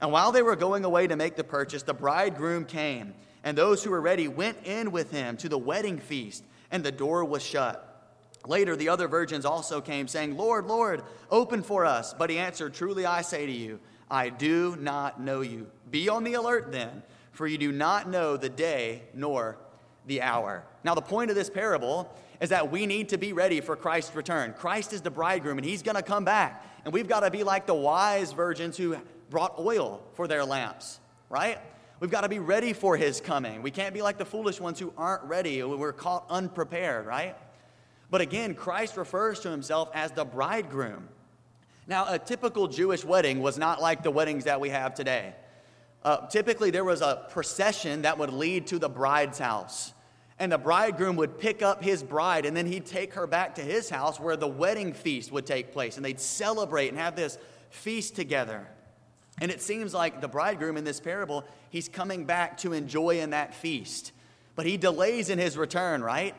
And 0.00 0.12
while 0.12 0.30
they 0.30 0.42
were 0.42 0.54
going 0.54 0.84
away 0.84 1.08
to 1.08 1.16
make 1.16 1.34
the 1.34 1.42
purchase, 1.42 1.82
the 1.82 1.92
bridegroom 1.92 2.66
came, 2.66 3.14
and 3.42 3.58
those 3.58 3.82
who 3.82 3.90
were 3.90 4.00
ready 4.00 4.28
went 4.28 4.58
in 4.64 4.92
with 4.92 5.10
him 5.10 5.36
to 5.38 5.48
the 5.48 5.58
wedding 5.58 5.98
feast, 5.98 6.44
and 6.70 6.84
the 6.84 6.92
door 6.92 7.24
was 7.24 7.42
shut. 7.42 7.91
Later, 8.46 8.74
the 8.74 8.88
other 8.88 9.06
virgins 9.08 9.44
also 9.44 9.80
came, 9.80 10.08
saying, 10.08 10.36
Lord, 10.36 10.66
Lord, 10.66 11.02
open 11.30 11.62
for 11.62 11.84
us. 11.84 12.12
But 12.12 12.30
he 12.30 12.38
answered, 12.38 12.74
Truly 12.74 13.06
I 13.06 13.22
say 13.22 13.46
to 13.46 13.52
you, 13.52 13.78
I 14.10 14.28
do 14.28 14.76
not 14.80 15.20
know 15.20 15.40
you. 15.40 15.68
Be 15.90 16.08
on 16.08 16.24
the 16.24 16.34
alert 16.34 16.72
then, 16.72 17.02
for 17.30 17.46
you 17.46 17.56
do 17.56 17.72
not 17.72 18.08
know 18.08 18.36
the 18.36 18.48
day 18.48 19.02
nor 19.14 19.58
the 20.06 20.22
hour. 20.22 20.64
Now, 20.84 20.94
the 20.94 21.02
point 21.02 21.30
of 21.30 21.36
this 21.36 21.48
parable 21.48 22.12
is 22.40 22.50
that 22.50 22.72
we 22.72 22.86
need 22.86 23.10
to 23.10 23.18
be 23.18 23.32
ready 23.32 23.60
for 23.60 23.76
Christ's 23.76 24.16
return. 24.16 24.52
Christ 24.54 24.92
is 24.92 25.00
the 25.00 25.10
bridegroom, 25.10 25.58
and 25.58 25.64
he's 25.64 25.82
going 25.82 25.94
to 25.94 26.02
come 26.02 26.24
back. 26.24 26.66
And 26.84 26.92
we've 26.92 27.08
got 27.08 27.20
to 27.20 27.30
be 27.30 27.44
like 27.44 27.66
the 27.66 27.74
wise 27.74 28.32
virgins 28.32 28.76
who 28.76 28.96
brought 29.30 29.58
oil 29.58 30.02
for 30.14 30.26
their 30.26 30.44
lamps, 30.44 30.98
right? 31.30 31.58
We've 32.00 32.10
got 32.10 32.22
to 32.22 32.28
be 32.28 32.40
ready 32.40 32.72
for 32.72 32.96
his 32.96 33.20
coming. 33.20 33.62
We 33.62 33.70
can't 33.70 33.94
be 33.94 34.02
like 34.02 34.18
the 34.18 34.24
foolish 34.24 34.60
ones 34.60 34.80
who 34.80 34.92
aren't 34.98 35.22
ready. 35.22 35.62
We're 35.62 35.92
caught 35.92 36.26
unprepared, 36.28 37.06
right? 37.06 37.36
But 38.12 38.20
again, 38.20 38.54
Christ 38.54 38.98
refers 38.98 39.40
to 39.40 39.50
himself 39.50 39.88
as 39.94 40.12
the 40.12 40.26
bridegroom. 40.26 41.08
Now, 41.86 42.12
a 42.12 42.18
typical 42.18 42.68
Jewish 42.68 43.06
wedding 43.06 43.40
was 43.40 43.56
not 43.56 43.80
like 43.80 44.02
the 44.02 44.10
weddings 44.10 44.44
that 44.44 44.60
we 44.60 44.68
have 44.68 44.94
today. 44.94 45.34
Uh, 46.04 46.26
typically, 46.26 46.70
there 46.70 46.84
was 46.84 47.00
a 47.00 47.26
procession 47.30 48.02
that 48.02 48.18
would 48.18 48.30
lead 48.30 48.66
to 48.66 48.78
the 48.78 48.90
bride's 48.90 49.38
house 49.38 49.94
and 50.38 50.52
the 50.52 50.58
bridegroom 50.58 51.16
would 51.16 51.38
pick 51.38 51.62
up 51.62 51.82
his 51.82 52.02
bride 52.02 52.44
and 52.44 52.54
then 52.54 52.66
he'd 52.66 52.84
take 52.84 53.14
her 53.14 53.26
back 53.26 53.54
to 53.54 53.62
his 53.62 53.88
house 53.88 54.20
where 54.20 54.36
the 54.36 54.46
wedding 54.46 54.92
feast 54.92 55.32
would 55.32 55.46
take 55.46 55.72
place 55.72 55.96
and 55.96 56.04
they'd 56.04 56.20
celebrate 56.20 56.88
and 56.88 56.98
have 56.98 57.16
this 57.16 57.38
feast 57.70 58.14
together. 58.14 58.66
And 59.40 59.50
it 59.50 59.62
seems 59.62 59.94
like 59.94 60.20
the 60.20 60.28
bridegroom 60.28 60.76
in 60.76 60.84
this 60.84 61.00
parable, 61.00 61.44
he's 61.70 61.88
coming 61.88 62.26
back 62.26 62.58
to 62.58 62.74
enjoy 62.74 63.20
in 63.20 63.30
that 63.30 63.54
feast. 63.54 64.12
But 64.54 64.66
he 64.66 64.76
delays 64.76 65.30
in 65.30 65.38
his 65.38 65.56
return, 65.56 66.02
right? 66.02 66.34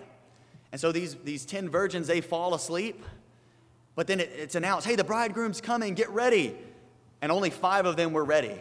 And 0.74 0.82
so 0.82 0.92
these, 0.92 1.15
these 1.24 1.46
10 1.46 1.70
virgins, 1.70 2.08
they 2.08 2.20
fall 2.20 2.56
asleep. 2.56 3.06
But 3.94 4.08
then 4.08 4.20
it, 4.20 4.32
it's 4.36 4.56
announced, 4.56 4.88
hey, 4.88 4.96
the 4.96 5.03
bridegroom's 5.03 5.62
coming, 5.62 5.94
get 5.94 6.10
ready. 6.10 6.56
And 7.22 7.32
only 7.32 7.51
five 7.51 7.86
of 7.86 7.96
them 7.96 8.12
were 8.12 8.25
ready. 8.25 8.58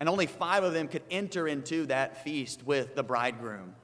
And 0.00 0.08
only 0.08 0.24
five 0.24 0.64
of 0.64 0.72
them 0.72 0.88
could 0.88 1.02
enter 1.10 1.46
into 1.46 1.84
that 1.86 2.24
feast 2.24 2.64
with 2.64 2.94
the 2.94 3.02
bridegroom. 3.02 3.74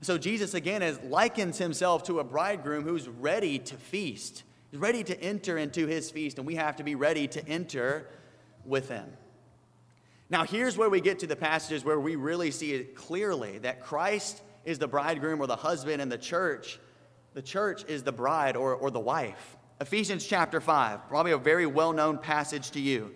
So 0.00 0.18
Jesus 0.18 0.54
again 0.54 0.82
is, 0.82 0.98
likens 1.04 1.58
himself 1.58 2.02
to 2.04 2.18
a 2.18 2.24
bridegroom 2.24 2.82
who's 2.82 3.08
ready 3.08 3.60
to 3.60 3.76
feast. 3.76 4.42
He's 4.72 4.80
ready 4.80 5.04
to 5.04 5.22
enter 5.22 5.56
into 5.56 5.86
his 5.86 6.10
feast, 6.10 6.38
and 6.38 6.46
we 6.46 6.56
have 6.56 6.74
to 6.76 6.82
be 6.82 6.96
ready 6.96 7.28
to 7.28 7.48
enter 7.48 8.08
with 8.64 8.88
him. 8.88 9.06
Now, 10.28 10.42
here's 10.42 10.76
where 10.76 10.90
we 10.90 11.00
get 11.00 11.20
to 11.20 11.28
the 11.28 11.36
passages 11.36 11.84
where 11.84 12.00
we 12.00 12.16
really 12.16 12.50
see 12.50 12.72
it 12.72 12.96
clearly 12.96 13.58
that 13.58 13.80
Christ 13.80 14.42
is 14.64 14.80
the 14.80 14.88
bridegroom 14.88 15.40
or 15.40 15.46
the 15.46 15.54
husband, 15.54 16.02
and 16.02 16.10
the 16.10 16.18
church, 16.18 16.80
the 17.34 17.42
church 17.42 17.84
is 17.88 18.02
the 18.02 18.12
bride 18.12 18.56
or, 18.56 18.74
or 18.74 18.90
the 18.90 19.00
wife. 19.00 19.56
Ephesians 19.80 20.26
chapter 20.26 20.60
5, 20.60 21.08
probably 21.08 21.32
a 21.32 21.38
very 21.38 21.66
well 21.66 21.92
known 21.92 22.18
passage 22.18 22.70
to 22.72 22.80
you. 22.80 23.12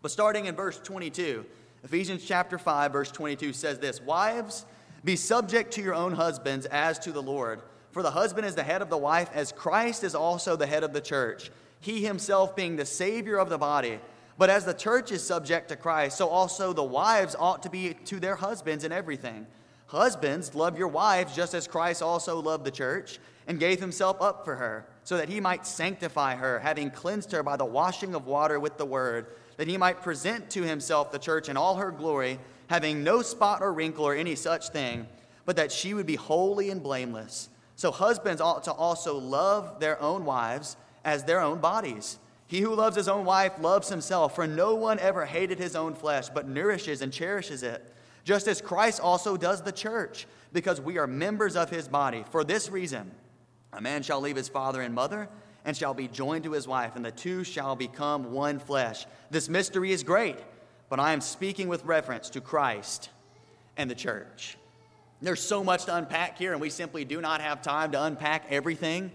But 0.00 0.10
starting 0.10 0.46
in 0.46 0.54
verse 0.54 0.78
22, 0.78 1.44
Ephesians 1.84 2.24
chapter 2.24 2.58
5, 2.58 2.92
verse 2.92 3.10
22 3.10 3.52
says 3.52 3.78
this 3.78 4.00
Wives, 4.00 4.64
be 5.04 5.16
subject 5.16 5.72
to 5.74 5.82
your 5.82 5.94
own 5.94 6.12
husbands 6.12 6.66
as 6.66 6.98
to 7.00 7.12
the 7.12 7.22
Lord. 7.22 7.62
For 7.92 8.02
the 8.02 8.10
husband 8.10 8.46
is 8.46 8.54
the 8.54 8.62
head 8.62 8.82
of 8.82 8.90
the 8.90 8.98
wife, 8.98 9.30
as 9.34 9.52
Christ 9.52 10.04
is 10.04 10.14
also 10.14 10.56
the 10.56 10.66
head 10.66 10.84
of 10.84 10.92
the 10.92 11.00
church, 11.00 11.50
he 11.80 12.04
himself 12.04 12.56
being 12.56 12.76
the 12.76 12.86
Savior 12.86 13.38
of 13.38 13.48
the 13.48 13.58
body. 13.58 14.00
But 14.36 14.50
as 14.50 14.64
the 14.64 14.74
church 14.74 15.10
is 15.10 15.22
subject 15.22 15.68
to 15.68 15.76
Christ, 15.76 16.16
so 16.16 16.28
also 16.28 16.72
the 16.72 16.84
wives 16.84 17.34
ought 17.38 17.62
to 17.64 17.70
be 17.70 17.94
to 18.04 18.20
their 18.20 18.36
husbands 18.36 18.84
in 18.84 18.92
everything. 18.92 19.46
Husbands, 19.88 20.54
love 20.54 20.78
your 20.78 20.88
wives 20.88 21.34
just 21.34 21.54
as 21.54 21.66
Christ 21.66 22.02
also 22.02 22.40
loved 22.40 22.64
the 22.64 22.70
church 22.70 23.18
and 23.46 23.58
gave 23.58 23.80
himself 23.80 24.20
up 24.20 24.44
for 24.44 24.56
her 24.56 24.86
so 25.02 25.16
that 25.16 25.30
he 25.30 25.40
might 25.40 25.66
sanctify 25.66 26.36
her, 26.36 26.58
having 26.58 26.90
cleansed 26.90 27.32
her 27.32 27.42
by 27.42 27.56
the 27.56 27.64
washing 27.64 28.14
of 28.14 28.26
water 28.26 28.60
with 28.60 28.76
the 28.76 28.84
word, 28.84 29.26
that 29.56 29.66
he 29.66 29.78
might 29.78 30.02
present 30.02 30.50
to 30.50 30.62
himself 30.62 31.10
the 31.10 31.18
church 31.18 31.48
in 31.48 31.56
all 31.56 31.76
her 31.76 31.90
glory, 31.90 32.38
having 32.68 33.02
no 33.02 33.22
spot 33.22 33.62
or 33.62 33.72
wrinkle 33.72 34.04
or 34.04 34.14
any 34.14 34.34
such 34.34 34.68
thing, 34.68 35.06
but 35.46 35.56
that 35.56 35.72
she 35.72 35.94
would 35.94 36.04
be 36.04 36.16
holy 36.16 36.68
and 36.68 36.82
blameless. 36.82 37.48
So 37.74 37.90
husbands 37.90 38.42
ought 38.42 38.64
to 38.64 38.72
also 38.72 39.16
love 39.16 39.80
their 39.80 39.98
own 40.02 40.26
wives 40.26 40.76
as 41.06 41.24
their 41.24 41.40
own 41.40 41.60
bodies. 41.60 42.18
He 42.46 42.60
who 42.60 42.74
loves 42.74 42.96
his 42.96 43.08
own 43.08 43.24
wife 43.24 43.52
loves 43.58 43.88
himself, 43.88 44.34
for 44.34 44.46
no 44.46 44.74
one 44.74 44.98
ever 44.98 45.24
hated 45.24 45.58
his 45.58 45.74
own 45.74 45.94
flesh, 45.94 46.28
but 46.28 46.46
nourishes 46.46 47.00
and 47.00 47.10
cherishes 47.10 47.62
it, 47.62 47.94
just 48.28 48.46
as 48.46 48.60
Christ 48.60 49.00
also 49.00 49.38
does 49.38 49.62
the 49.62 49.72
church, 49.72 50.26
because 50.52 50.82
we 50.82 50.98
are 50.98 51.06
members 51.06 51.56
of 51.56 51.70
his 51.70 51.88
body. 51.88 52.26
For 52.30 52.44
this 52.44 52.68
reason, 52.68 53.10
a 53.72 53.80
man 53.80 54.02
shall 54.02 54.20
leave 54.20 54.36
his 54.36 54.50
father 54.50 54.82
and 54.82 54.94
mother 54.94 55.30
and 55.64 55.74
shall 55.74 55.94
be 55.94 56.08
joined 56.08 56.44
to 56.44 56.52
his 56.52 56.68
wife, 56.68 56.94
and 56.94 57.02
the 57.02 57.10
two 57.10 57.42
shall 57.42 57.74
become 57.74 58.30
one 58.30 58.58
flesh. 58.58 59.06
This 59.30 59.48
mystery 59.48 59.92
is 59.92 60.02
great, 60.02 60.36
but 60.90 61.00
I 61.00 61.14
am 61.14 61.22
speaking 61.22 61.68
with 61.68 61.86
reference 61.86 62.28
to 62.30 62.42
Christ 62.42 63.08
and 63.78 63.90
the 63.90 63.94
church. 63.94 64.58
There's 65.22 65.40
so 65.40 65.64
much 65.64 65.86
to 65.86 65.96
unpack 65.96 66.36
here, 66.36 66.52
and 66.52 66.60
we 66.60 66.68
simply 66.68 67.06
do 67.06 67.22
not 67.22 67.40
have 67.40 67.62
time 67.62 67.92
to 67.92 68.02
unpack 68.04 68.44
everything. 68.50 69.10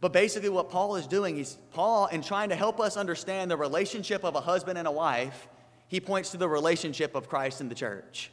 But 0.00 0.12
basically, 0.12 0.48
what 0.48 0.70
Paul 0.70 0.96
is 0.96 1.06
doing 1.06 1.38
is 1.38 1.56
Paul, 1.70 2.06
in 2.06 2.22
trying 2.22 2.48
to 2.48 2.56
help 2.56 2.80
us 2.80 2.96
understand 2.96 3.48
the 3.48 3.56
relationship 3.56 4.24
of 4.24 4.34
a 4.34 4.40
husband 4.40 4.76
and 4.76 4.88
a 4.88 4.92
wife, 4.92 5.46
he 5.88 6.00
points 6.00 6.30
to 6.30 6.36
the 6.36 6.48
relationship 6.48 7.14
of 7.14 7.28
Christ 7.28 7.60
and 7.60 7.70
the 7.70 7.74
church. 7.74 8.30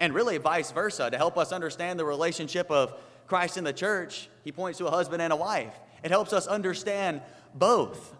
And 0.00 0.14
really, 0.14 0.38
vice 0.38 0.70
versa, 0.70 1.10
to 1.10 1.16
help 1.16 1.36
us 1.36 1.52
understand 1.52 1.98
the 1.98 2.04
relationship 2.04 2.70
of 2.70 2.94
Christ 3.26 3.56
and 3.56 3.66
the 3.66 3.72
church, 3.72 4.28
he 4.44 4.52
points 4.52 4.78
to 4.78 4.86
a 4.86 4.90
husband 4.90 5.20
and 5.20 5.32
a 5.32 5.36
wife. 5.36 5.74
It 6.02 6.10
helps 6.10 6.32
us 6.32 6.46
understand 6.46 7.20
both. 7.54 8.14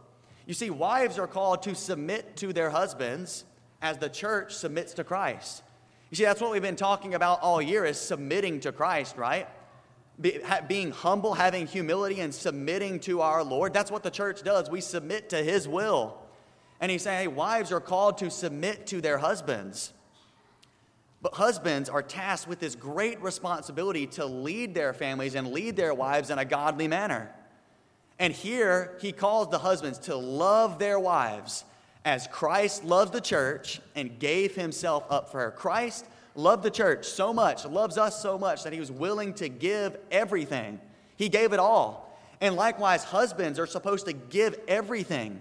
You 0.47 0.54
see, 0.54 0.71
wives 0.71 1.18
are 1.18 1.26
called 1.26 1.62
to 1.62 1.75
submit 1.75 2.37
to 2.38 2.52
their 2.52 2.71
husbands 2.71 3.45
as 3.80 3.99
the 3.99 4.09
church 4.09 4.54
submits 4.54 4.95
to 4.95 5.04
Christ. 5.04 5.62
You 6.11 6.16
see, 6.16 6.25
that's 6.25 6.40
what 6.40 6.50
we've 6.50 6.62
been 6.62 6.76
talking 6.76 7.14
about 7.14 7.40
all 7.42 7.61
year 7.61 7.85
is 7.85 8.00
submitting 8.00 8.61
to 8.61 8.73
Christ, 8.73 9.16
right? 9.16 9.47
Be, 10.21 10.40
ha, 10.45 10.61
being 10.66 10.90
humble, 10.90 11.35
having 11.35 11.66
humility, 11.66 12.21
and 12.21 12.35
submitting 12.35 12.99
to 13.00 13.21
our 13.21 13.45
Lord. 13.45 13.73
That's 13.73 13.90
what 13.90 14.02
the 14.02 14.11
church 14.11 14.42
does. 14.42 14.68
We 14.71 14.80
submit 14.80 15.28
to 15.30 15.37
His 15.37 15.68
will. 15.68 16.18
And 16.80 16.90
he's 16.90 17.02
saying, 17.02 17.20
hey, 17.20 17.28
wives 17.28 17.73
are 17.73 17.80
called 17.80 18.18
to 18.18 18.30
submit 18.30 18.87
to 18.88 19.00
their 19.00 19.18
husbands. 19.18 19.92
But 21.20 21.35
husbands 21.35 21.88
are 21.88 22.02
tasked 22.02 22.47
with 22.47 22.61
this 22.61 22.76
great 22.76 23.20
responsibility 23.20 24.06
to 24.08 24.26
lead 24.26 24.75
their 24.75 24.92
families 24.92 25.35
and 25.35 25.49
lead 25.49 25.75
their 25.75 25.92
wives 25.92 26.30
in 26.30 26.38
a 26.38 26.44
godly 26.44 26.87
manner. 26.87 27.32
And 28.20 28.32
here 28.32 28.97
he 29.00 29.12
calls 29.12 29.50
the 29.50 29.58
husbands 29.58 29.99
to 30.00 30.16
love 30.16 30.78
their 30.78 30.99
wives 30.99 31.64
as 32.04 32.28
Christ 32.28 32.85
loved 32.85 33.12
the 33.12 33.20
church 33.20 33.80
and 33.94 34.18
gave 34.18 34.54
himself 34.54 35.04
up 35.11 35.30
for 35.30 35.40
her. 35.40 35.50
Christ 35.50 36.06
loved 36.35 36.62
the 36.62 36.70
church 36.70 37.04
so 37.04 37.32
much, 37.32 37.64
loves 37.64 37.99
us 37.99 38.23
so 38.23 38.38
much 38.38 38.62
that 38.62 38.73
he 38.73 38.80
was 38.80 38.92
willing 38.92 39.35
to 39.35 39.49
give 39.49 39.97
everything. 40.11 40.80
He 41.16 41.28
gave 41.28 41.52
it 41.52 41.58
all. 41.58 42.18
And 42.40 42.54
likewise, 42.54 43.02
husbands 43.02 43.58
are 43.58 43.66
supposed 43.66 44.06
to 44.06 44.12
give 44.12 44.58
everything, 44.68 45.40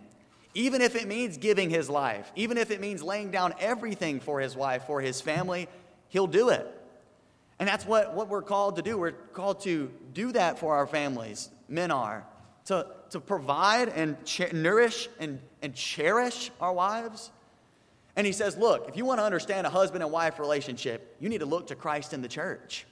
even 0.58 0.82
if 0.82 0.96
it 0.96 1.08
means 1.08 1.38
giving 1.38 1.70
his 1.70 1.88
life, 1.88 2.32
even 2.36 2.58
if 2.58 2.72
it 2.72 2.82
means 2.82 3.04
laying 3.04 3.30
down 3.30 3.54
everything 3.60 4.20
for 4.20 4.40
his 4.40 4.56
wife, 4.56 4.88
for 4.88 5.00
his 5.00 5.22
family, 5.22 5.70
he'll 6.10 6.26
do 6.26 6.50
it. 6.50 6.68
And 7.60 7.70
that's 7.70 7.86
what, 7.86 8.16
what 8.16 8.28
we're 8.28 8.42
called 8.42 8.78
to 8.78 8.82
do. 8.82 8.98
We're 8.98 9.12
called 9.12 9.60
to 9.62 9.92
do 10.14 10.32
that 10.32 10.58
for 10.58 10.76
our 10.76 10.88
families. 10.88 11.50
Men 11.70 11.92
are. 11.92 12.26
To, 12.66 12.88
to 13.12 13.20
provide 13.20 13.90
and 13.90 14.18
ch- 14.26 14.52
nourish 14.52 15.08
and, 15.20 15.40
and 15.62 15.76
cherish 15.76 16.50
our 16.60 16.74
wives. 16.74 17.32
And 18.16 18.26
he 18.26 18.34
says, 18.34 18.58
Look, 18.58 18.90
if 18.90 18.98
you 18.98 19.06
want 19.06 19.20
to 19.20 19.24
understand 19.24 19.68
a 19.68 19.70
husband 19.70 20.02
and 20.02 20.12
wife 20.12 20.40
relationship, 20.40 21.18
you 21.20 21.30
need 21.30 21.42
to 21.42 21.46
look 21.46 21.68
to 21.68 21.76
Christ 21.76 22.14
in 22.14 22.24
the 22.24 22.28
church. 22.28 22.88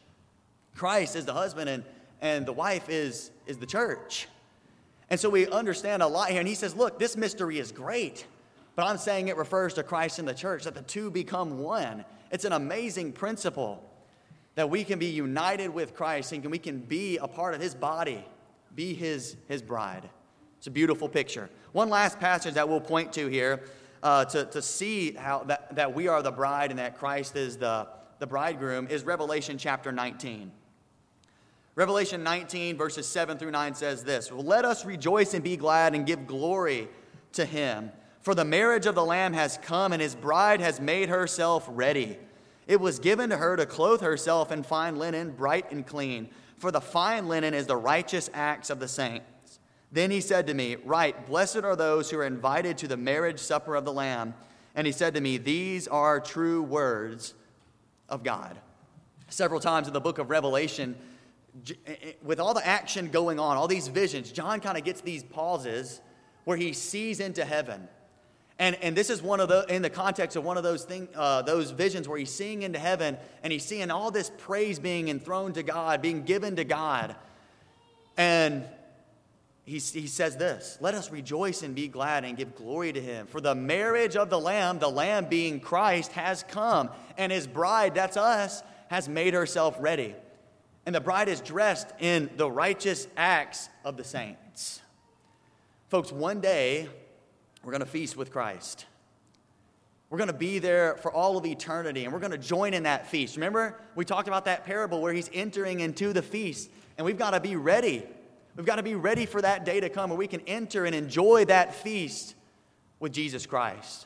Christ 0.76 1.16
is 1.16 1.26
the 1.26 1.34
husband, 1.34 1.68
and, 1.68 1.84
and 2.22 2.46
the 2.46 2.54
wife 2.54 2.90
is, 2.90 3.32
is 3.48 3.58
the 3.58 3.66
church. 3.66 4.28
And 5.10 5.20
so 5.20 5.30
we 5.30 5.48
understand 5.48 6.02
a 6.02 6.08
lot 6.08 6.30
here. 6.30 6.40
And 6.40 6.48
he 6.48 6.56
says, 6.56 6.76
Look, 6.76 7.00
this 7.00 7.16
mystery 7.16 7.60
is 7.60 7.72
great, 7.72 8.26
but 8.76 8.86
I'm 8.86 8.98
saying 8.98 9.28
it 9.28 9.38
refers 9.38 9.74
to 9.76 9.84
Christ 9.84 10.20
and 10.20 10.28
the 10.28 10.34
church, 10.34 10.64
that 10.64 10.76
the 10.76 10.82
two 10.82 11.12
become 11.12 11.60
one. 11.60 12.06
It's 12.32 12.46
an 12.46 12.54
amazing 12.54 13.14
principle 13.14 13.84
that 14.56 14.70
we 14.70 14.84
can 14.84 15.00
be 15.00 15.08
united 15.08 15.70
with 15.70 15.94
Christ 15.94 16.32
and 16.32 16.46
we 16.50 16.58
can 16.58 16.80
be 16.80 17.18
a 17.18 17.28
part 17.28 17.54
of 17.54 17.62
his 17.62 17.76
body, 17.76 18.26
be 18.74 18.94
his, 18.94 19.36
his 19.48 19.62
bride. 19.62 20.10
It's 20.58 20.68
a 20.68 20.72
beautiful 20.72 21.08
picture. 21.08 21.50
One 21.74 21.90
last 21.90 22.20
passage 22.20 22.56
that 22.56 22.68
we'll 22.68 22.82
point 22.82 23.14
to 23.14 23.28
here 23.28 23.62
uh, 24.02 24.26
to, 24.26 24.46
to 24.46 24.62
see 24.62 25.12
how 25.12 25.44
that, 25.44 25.76
that 25.76 25.94
we 25.94 26.08
are 26.08 26.22
the 26.22 26.32
bride 26.32 26.72
and 26.72 26.80
that 26.80 26.98
Christ 26.98 27.36
is 27.36 27.58
the, 27.58 27.88
the 28.20 28.28
bridegroom 28.28 28.88
is 28.88 29.04
Revelation 29.04 29.58
chapter 29.58 29.92
19. 29.92 30.52
Revelation 31.76 32.24
19, 32.24 32.78
verses 32.78 33.06
7 33.06 33.38
through 33.38 33.52
9 33.52 33.76
says 33.76 34.04
this 34.04 34.32
Let 34.32 34.64
us 34.64 34.86
rejoice 34.86 35.34
and 35.34 35.44
be 35.44 35.58
glad 35.58 35.94
and 35.94 36.06
give 36.06 36.26
glory 36.26 36.88
to 37.34 37.46
him. 37.46 37.92
For 38.22 38.34
the 38.34 38.46
marriage 38.46 38.86
of 38.86 38.96
the 38.96 39.06
Lamb 39.06 39.34
has 39.34 39.60
come, 39.62 39.94
and 39.94 40.02
his 40.02 40.16
bride 40.16 40.62
has 40.62 40.80
made 40.80 41.10
herself 41.10 41.68
ready. 41.70 42.18
It 42.66 42.80
was 42.80 42.98
given 42.98 43.30
to 43.30 43.38
her 43.38 43.56
to 43.58 43.66
clothe 43.66 44.02
herself 44.02 44.52
in 44.52 44.64
fine 44.64 44.96
linen, 44.96 45.32
bright 45.32 45.72
and 45.72 45.86
clean. 45.86 46.30
For 46.58 46.72
the 46.72 46.82
fine 46.82 47.28
linen 47.28 47.54
is 47.54 47.68
the 47.68 47.76
righteous 47.76 48.30
acts 48.34 48.70
of 48.70 48.80
the 48.80 48.88
saints. 48.88 49.60
Then 49.92 50.10
he 50.12 50.22
said 50.22 50.48
to 50.48 50.54
me, 50.54 50.78
Write, 50.78 51.28
blessed 51.28 51.64
are 51.64 51.76
those 51.76 52.10
who 52.10 52.18
are 52.18 52.26
invited 52.26 52.78
to 52.80 52.88
the 52.88 52.98
marriage 52.98 53.40
supper 53.40 53.76
of 53.76 53.86
the 53.86 53.94
Lamb. 53.94 54.34
And 54.74 54.88
he 54.88 54.94
said 54.94 55.14
to 55.14 55.22
me, 55.22 55.38
These 55.38 55.88
are 55.88 56.20
true 56.20 56.64
words 56.64 57.34
of 58.10 58.24
God. 58.24 58.58
Several 59.30 59.60
times 59.60 59.88
in 59.88 59.94
the 59.94 60.02
book 60.02 60.18
of 60.18 60.30
Revelation, 60.30 60.96
with 62.24 62.40
all 62.40 62.54
the 62.54 62.66
action 62.66 63.10
going 63.10 63.40
on, 63.40 63.58
all 63.58 63.68
these 63.68 63.88
visions, 63.88 64.32
John 64.32 64.60
kind 64.60 64.78
of 64.78 64.84
gets 64.84 65.02
these 65.02 65.24
pauses 65.24 66.02
where 66.44 66.58
he 66.58 66.74
sees 66.74 67.20
into 67.20 67.46
heaven. 67.46 67.88
And, 68.58 68.78
and 68.82 68.96
this 68.96 69.10
is 69.10 69.22
one 69.22 69.42
of 69.42 69.50
the, 69.50 69.66
in 69.68 69.82
the 69.82 69.90
context 69.90 70.38
of 70.38 70.46
one 70.46 70.56
of 70.58 70.64
those, 70.64 70.86
thing, 70.86 71.10
uh, 71.14 71.42
those 71.42 71.72
visions 71.72 72.08
where 72.08 72.18
he's 72.18 72.34
seeing 72.34 72.62
into 72.62 72.80
heaven 72.80 73.18
and 73.44 73.52
he's 73.52 73.66
seeing 73.66 73.92
all 73.92 74.12
this 74.12 74.32
praise 74.38 74.80
being 74.80 75.10
enthroned 75.10 75.56
to 75.56 75.64
God, 75.64 76.02
being 76.02 76.24
given 76.24 76.56
to 76.56 76.64
God. 76.64 77.16
And 78.16 78.66
he, 79.66 79.80
he 79.80 80.08
says 80.08 80.38
this 80.38 80.78
Let 80.80 80.94
us 80.94 81.12
rejoice 81.12 81.64
and 81.64 81.76
be 81.76 81.90
glad 81.90 82.24
and 82.24 82.38
give 82.38 82.56
glory 82.56 82.94
to 82.94 83.02
him. 83.02 83.28
For 83.28 83.42
the 83.42 83.56
marriage 83.56 84.16
of 84.16 84.30
the 84.30 84.40
Lamb, 84.40 84.80
the 84.80 84.90
Lamb 84.90 85.26
being 85.26 85.60
Christ, 85.60 86.14
has 86.14 86.44
come, 86.44 86.92
and 87.18 87.32
his 87.32 87.48
bride, 87.48 87.96
that's 87.96 88.16
us, 88.16 88.64
has 88.90 89.10
made 89.10 89.34
herself 89.34 89.76
ready. 89.80 90.16
And 90.86 90.94
the 90.94 91.02
bride 91.02 91.30
is 91.30 91.42
dressed 91.42 91.88
in 92.00 92.30
the 92.38 92.50
righteous 92.50 93.08
acts 93.18 93.70
of 93.84 93.98
the 93.98 94.04
saints. 94.04 94.82
Folks, 95.90 96.12
one 96.12 96.42
day 96.42 96.88
we're 97.64 97.72
going 97.72 97.80
to 97.82 97.88
feast 97.88 98.16
with 98.16 98.32
Christ. 98.32 98.86
We're 100.10 100.20
going 100.20 100.28
to 100.28 100.34
be 100.34 100.60
there 100.60 100.96
for 100.98 101.12
all 101.12 101.38
of 101.38 101.46
eternity, 101.46 102.04
and 102.04 102.14
we're 102.14 102.20
going 102.20 102.32
to 102.32 102.38
join 102.38 102.74
in 102.74 102.84
that 102.84 103.08
feast. 103.08 103.36
Remember, 103.36 103.80
we 103.96 104.06
talked 104.06 104.28
about 104.28 104.46
that 104.46 104.66
parable 104.66 105.02
where 105.02 105.14
he's 105.14 105.30
entering 105.34 105.80
into 105.80 106.14
the 106.14 106.22
feast, 106.22 106.70
and 106.98 107.06
we've 107.06 107.18
got 107.18 107.32
to 107.32 107.40
be 107.40 107.56
ready 107.56 108.04
We've 108.56 108.66
got 108.66 108.78
to 108.78 108.84
be 108.84 108.96
ready 108.96 109.26
for 109.26 109.42
that 109.42 109.66
day 109.66 109.82
to 109.82 109.90
come 109.90 110.10
where 110.10 110.18
we 110.18 110.28
can 110.28 110.42
enter 110.48 110.86
and 110.86 110.96
enjoy 110.96 111.46
that 111.46 111.76
feast 111.76 112.36
with 113.00 113.12
Jesus 113.12 113.46
Christ. 113.46 114.05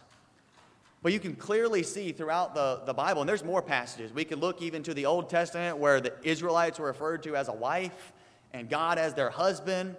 But 1.01 1.13
you 1.13 1.19
can 1.19 1.35
clearly 1.35 1.83
see 1.83 2.11
throughout 2.11 2.53
the, 2.53 2.81
the 2.85 2.93
Bible, 2.93 3.21
and 3.21 3.29
there's 3.29 3.43
more 3.43 3.61
passages. 3.61 4.13
We 4.13 4.25
could 4.25 4.39
look 4.39 4.61
even 4.61 4.83
to 4.83 4.93
the 4.93 5.05
Old 5.05 5.29
Testament 5.29 5.77
where 5.77 6.01
the 6.01 6.13
Israelites 6.23 6.77
were 6.77 6.87
referred 6.87 7.23
to 7.23 7.35
as 7.35 7.47
a 7.47 7.53
wife 7.53 8.11
and 8.51 8.69
God 8.69 8.97
as 8.97 9.13
their 9.13 9.29
husband, 9.29 9.95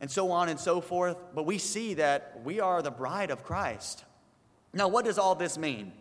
and 0.00 0.10
so 0.10 0.30
on 0.30 0.48
and 0.48 0.60
so 0.60 0.80
forth. 0.80 1.16
But 1.34 1.46
we 1.46 1.58
see 1.58 1.94
that 1.94 2.40
we 2.44 2.60
are 2.60 2.82
the 2.82 2.90
bride 2.90 3.30
of 3.30 3.42
Christ. 3.42 4.04
Now, 4.72 4.88
what 4.88 5.04
does 5.04 5.18
all 5.18 5.34
this 5.34 5.56
mean? 5.56 5.92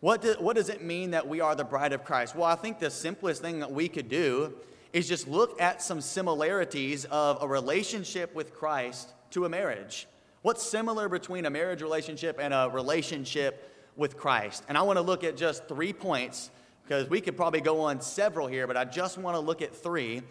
What, 0.00 0.22
do, 0.22 0.34
what 0.38 0.56
does 0.56 0.68
it 0.68 0.82
mean 0.82 1.10
that 1.12 1.26
we 1.28 1.40
are 1.40 1.54
the 1.54 1.64
bride 1.64 1.92
of 1.92 2.04
Christ? 2.04 2.34
Well, 2.34 2.44
I 2.44 2.54
think 2.54 2.78
the 2.78 2.90
simplest 2.90 3.42
thing 3.42 3.60
that 3.60 3.70
we 3.70 3.88
could 3.88 4.08
do 4.08 4.54
is 4.92 5.08
just 5.08 5.28
look 5.28 5.60
at 5.60 5.82
some 5.82 6.00
similarities 6.00 7.04
of 7.06 7.42
a 7.42 7.48
relationship 7.48 8.34
with 8.34 8.54
Christ 8.54 9.12
to 9.30 9.44
a 9.44 9.48
marriage. 9.48 10.06
What's 10.46 10.62
similar 10.62 11.08
between 11.08 11.44
a 11.44 11.50
marriage 11.50 11.82
relationship 11.82 12.38
and 12.40 12.54
a 12.54 12.70
relationship 12.72 13.68
with 13.96 14.16
Christ? 14.16 14.62
And 14.68 14.78
I 14.78 14.82
want 14.82 14.96
to 14.96 15.00
look 15.00 15.24
at 15.24 15.36
just 15.36 15.66
three 15.66 15.92
points 15.92 16.52
because 16.84 17.10
we 17.10 17.20
could 17.20 17.36
probably 17.36 17.60
go 17.60 17.80
on 17.80 18.00
several 18.00 18.46
here, 18.46 18.68
but 18.68 18.76
I 18.76 18.84
just 18.84 19.18
want 19.18 19.34
to 19.34 19.40
look 19.40 19.60
at 19.60 19.74
three 19.74 20.22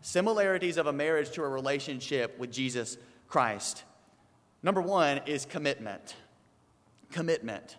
similarities 0.00 0.76
of 0.76 0.86
a 0.86 0.92
marriage 0.92 1.32
to 1.32 1.42
a 1.42 1.48
relationship 1.48 2.38
with 2.38 2.52
Jesus 2.52 2.98
Christ. 3.26 3.82
Number 4.62 4.80
one 4.80 5.22
is 5.26 5.44
commitment. 5.44 6.14
Commitment. 7.10 7.76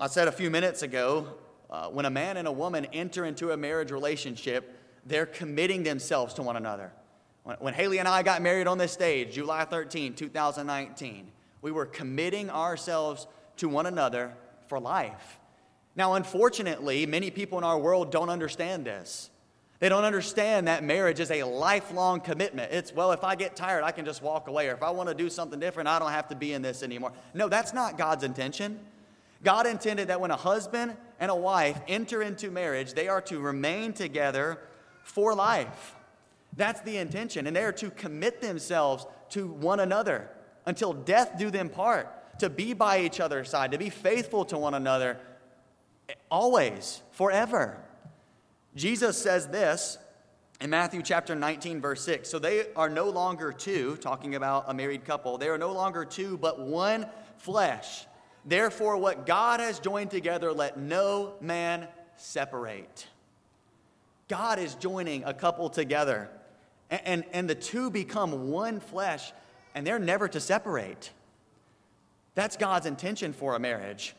I 0.00 0.08
said 0.08 0.26
a 0.26 0.32
few 0.32 0.50
minutes 0.50 0.82
ago 0.82 1.36
uh, 1.70 1.86
when 1.86 2.04
a 2.04 2.10
man 2.10 2.36
and 2.36 2.48
a 2.48 2.52
woman 2.52 2.84
enter 2.92 3.24
into 3.26 3.52
a 3.52 3.56
marriage 3.56 3.92
relationship, 3.92 4.76
they're 5.06 5.26
committing 5.26 5.84
themselves 5.84 6.34
to 6.34 6.42
one 6.42 6.56
another. 6.56 6.90
When 7.58 7.74
Haley 7.74 7.98
and 7.98 8.06
I 8.06 8.22
got 8.22 8.40
married 8.40 8.68
on 8.68 8.78
this 8.78 8.92
stage, 8.92 9.34
July 9.34 9.64
13, 9.64 10.14
2019, 10.14 11.26
we 11.60 11.72
were 11.72 11.86
committing 11.86 12.50
ourselves 12.50 13.26
to 13.56 13.68
one 13.68 13.86
another 13.86 14.34
for 14.68 14.78
life. 14.78 15.38
Now, 15.96 16.14
unfortunately, 16.14 17.04
many 17.04 17.30
people 17.30 17.58
in 17.58 17.64
our 17.64 17.78
world 17.78 18.10
don't 18.12 18.30
understand 18.30 18.84
this. 18.84 19.30
They 19.80 19.88
don't 19.88 20.04
understand 20.04 20.68
that 20.68 20.84
marriage 20.84 21.18
is 21.18 21.32
a 21.32 21.42
lifelong 21.42 22.20
commitment. 22.20 22.72
It's, 22.72 22.94
well, 22.94 23.10
if 23.10 23.24
I 23.24 23.34
get 23.34 23.56
tired, 23.56 23.82
I 23.82 23.90
can 23.90 24.04
just 24.04 24.22
walk 24.22 24.46
away. 24.46 24.68
Or 24.68 24.74
if 24.74 24.82
I 24.82 24.90
want 24.90 25.08
to 25.08 25.14
do 25.14 25.28
something 25.28 25.58
different, 25.58 25.88
I 25.88 25.98
don't 25.98 26.12
have 26.12 26.28
to 26.28 26.36
be 26.36 26.52
in 26.52 26.62
this 26.62 26.84
anymore. 26.84 27.12
No, 27.34 27.48
that's 27.48 27.74
not 27.74 27.98
God's 27.98 28.22
intention. 28.22 28.78
God 29.42 29.66
intended 29.66 30.06
that 30.06 30.20
when 30.20 30.30
a 30.30 30.36
husband 30.36 30.96
and 31.18 31.32
a 31.32 31.34
wife 31.34 31.80
enter 31.88 32.22
into 32.22 32.52
marriage, 32.52 32.94
they 32.94 33.08
are 33.08 33.20
to 33.22 33.40
remain 33.40 33.92
together 33.92 34.60
for 35.02 35.34
life. 35.34 35.96
That's 36.56 36.80
the 36.82 36.98
intention. 36.98 37.46
And 37.46 37.56
they 37.56 37.64
are 37.64 37.72
to 37.72 37.90
commit 37.90 38.40
themselves 38.40 39.06
to 39.30 39.46
one 39.46 39.80
another 39.80 40.28
until 40.66 40.92
death 40.92 41.38
do 41.38 41.50
them 41.50 41.68
part, 41.68 42.38
to 42.38 42.50
be 42.50 42.72
by 42.72 43.00
each 43.00 43.20
other's 43.20 43.50
side, 43.50 43.72
to 43.72 43.78
be 43.78 43.90
faithful 43.90 44.44
to 44.46 44.58
one 44.58 44.74
another 44.74 45.18
always, 46.30 47.02
forever. 47.12 47.78
Jesus 48.74 49.16
says 49.16 49.48
this 49.48 49.98
in 50.60 50.70
Matthew 50.70 51.02
chapter 51.02 51.34
19, 51.34 51.80
verse 51.80 52.02
6. 52.04 52.28
So 52.28 52.38
they 52.38 52.66
are 52.74 52.88
no 52.88 53.08
longer 53.10 53.52
two, 53.52 53.96
talking 53.96 54.34
about 54.34 54.64
a 54.68 54.74
married 54.74 55.04
couple. 55.04 55.38
They 55.38 55.48
are 55.48 55.58
no 55.58 55.72
longer 55.72 56.04
two, 56.04 56.38
but 56.38 56.60
one 56.60 57.06
flesh. 57.38 58.06
Therefore, 58.44 58.96
what 58.96 59.26
God 59.26 59.60
has 59.60 59.78
joined 59.78 60.10
together, 60.10 60.52
let 60.52 60.78
no 60.78 61.34
man 61.40 61.88
separate. 62.16 63.06
God 64.28 64.58
is 64.58 64.74
joining 64.76 65.24
a 65.24 65.34
couple 65.34 65.68
together, 65.68 66.30
and, 66.92 67.00
and, 67.04 67.24
and 67.32 67.50
the 67.50 67.54
two 67.54 67.90
become 67.90 68.50
one 68.50 68.78
flesh, 68.78 69.32
and 69.74 69.86
they're 69.86 69.98
never 69.98 70.28
to 70.28 70.38
separate. 70.38 71.10
That's 72.34 72.56
God's 72.56 72.86
intention 72.86 73.32
for 73.32 73.56
a 73.56 73.58
marriage 73.58 74.14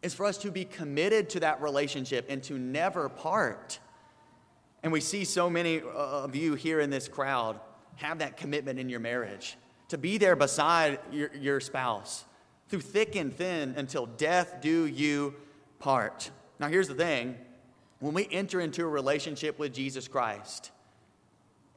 is 0.00 0.14
for 0.14 0.26
us 0.26 0.38
to 0.38 0.50
be 0.52 0.64
committed 0.64 1.28
to 1.30 1.40
that 1.40 1.60
relationship 1.60 2.26
and 2.28 2.40
to 2.44 2.56
never 2.56 3.08
part. 3.08 3.80
And 4.82 4.92
we 4.92 5.00
see 5.00 5.24
so 5.24 5.50
many 5.50 5.80
uh, 5.80 5.86
of 5.86 6.36
you 6.36 6.54
here 6.54 6.78
in 6.78 6.90
this 6.90 7.08
crowd 7.08 7.58
have 7.96 8.18
that 8.20 8.36
commitment 8.36 8.78
in 8.78 8.88
your 8.88 9.00
marriage 9.00 9.56
to 9.88 9.98
be 9.98 10.18
there 10.18 10.36
beside 10.36 11.00
your, 11.10 11.34
your 11.34 11.58
spouse 11.58 12.24
through 12.68 12.82
thick 12.82 13.16
and 13.16 13.34
thin 13.34 13.74
until 13.76 14.06
death 14.06 14.58
do 14.60 14.86
you 14.86 15.34
part. 15.80 16.30
Now, 16.60 16.68
here's 16.68 16.86
the 16.86 16.94
thing 16.94 17.36
when 17.98 18.14
we 18.14 18.28
enter 18.30 18.60
into 18.60 18.84
a 18.84 18.88
relationship 18.88 19.58
with 19.58 19.72
Jesus 19.72 20.06
Christ, 20.06 20.70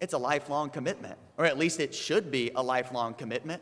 it's 0.02 0.14
a 0.14 0.18
lifelong 0.18 0.70
commitment, 0.70 1.18
or 1.38 1.46
at 1.46 1.58
least 1.58 1.80
it 1.80 1.96
should 1.96 2.32
be 2.32 2.52
a 2.56 2.62
lifelong 2.62 3.14
commitment. 3.14 3.62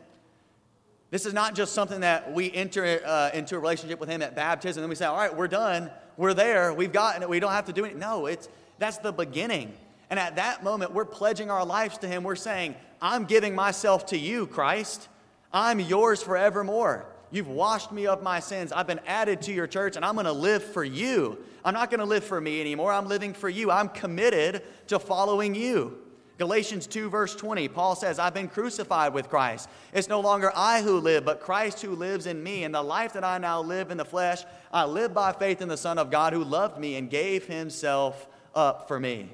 This 1.10 1.26
is 1.26 1.34
not 1.34 1.54
just 1.54 1.72
something 1.74 2.00
that 2.00 2.32
we 2.32 2.52
enter 2.52 3.00
uh, 3.04 3.30
into 3.34 3.56
a 3.56 3.58
relationship 3.58 4.00
with 4.00 4.08
Him 4.08 4.22
at 4.22 4.34
baptism 4.34 4.82
and 4.82 4.88
we 4.88 4.96
say, 4.96 5.04
all 5.04 5.16
right, 5.16 5.36
we're 5.36 5.48
done, 5.48 5.90
we're 6.16 6.34
there, 6.34 6.72
we've 6.72 6.92
gotten 6.92 7.22
it, 7.22 7.28
we 7.28 7.40
don't 7.40 7.52
have 7.52 7.66
to 7.66 7.72
do 7.72 7.84
anything. 7.84 8.00
No, 8.00 8.26
it's, 8.26 8.48
that's 8.78 8.98
the 8.98 9.12
beginning. 9.12 9.72
And 10.08 10.18
at 10.18 10.36
that 10.36 10.64
moment, 10.64 10.92
we're 10.92 11.04
pledging 11.04 11.50
our 11.50 11.64
lives 11.64 11.98
to 11.98 12.08
Him. 12.08 12.24
We're 12.24 12.36
saying, 12.36 12.74
I'm 13.02 13.24
giving 13.24 13.54
myself 13.54 14.06
to 14.06 14.18
you, 14.18 14.46
Christ. 14.46 15.08
I'm 15.52 15.78
yours 15.78 16.22
forevermore. 16.22 17.06
You've 17.32 17.48
washed 17.48 17.92
me 17.92 18.06
of 18.06 18.22
my 18.22 18.40
sins. 18.40 18.72
I've 18.72 18.88
been 18.88 19.00
added 19.06 19.42
to 19.42 19.52
your 19.52 19.66
church, 19.66 19.96
and 19.96 20.04
I'm 20.04 20.14
going 20.14 20.26
to 20.26 20.32
live 20.32 20.64
for 20.64 20.82
you. 20.82 21.38
I'm 21.64 21.74
not 21.74 21.90
going 21.90 22.00
to 22.00 22.06
live 22.06 22.24
for 22.24 22.40
me 22.40 22.60
anymore. 22.60 22.92
I'm 22.92 23.06
living 23.06 23.34
for 23.34 23.48
you. 23.48 23.70
I'm 23.70 23.88
committed 23.88 24.62
to 24.88 24.98
following 24.98 25.54
you. 25.54 25.98
Galatians 26.40 26.86
2, 26.86 27.10
verse 27.10 27.36
20, 27.36 27.68
Paul 27.68 27.94
says, 27.94 28.18
I've 28.18 28.32
been 28.32 28.48
crucified 28.48 29.12
with 29.12 29.28
Christ. 29.28 29.68
It's 29.92 30.08
no 30.08 30.20
longer 30.20 30.50
I 30.56 30.80
who 30.80 30.98
live, 30.98 31.22
but 31.22 31.42
Christ 31.42 31.82
who 31.82 31.94
lives 31.94 32.24
in 32.24 32.42
me. 32.42 32.64
And 32.64 32.74
the 32.74 32.82
life 32.82 33.12
that 33.12 33.24
I 33.24 33.36
now 33.36 33.60
live 33.60 33.90
in 33.90 33.98
the 33.98 34.06
flesh, 34.06 34.42
I 34.72 34.86
live 34.86 35.12
by 35.12 35.32
faith 35.32 35.60
in 35.60 35.68
the 35.68 35.76
Son 35.76 35.98
of 35.98 36.10
God 36.10 36.32
who 36.32 36.42
loved 36.42 36.80
me 36.80 36.96
and 36.96 37.10
gave 37.10 37.44
himself 37.44 38.26
up 38.54 38.88
for 38.88 38.98
me. 38.98 39.28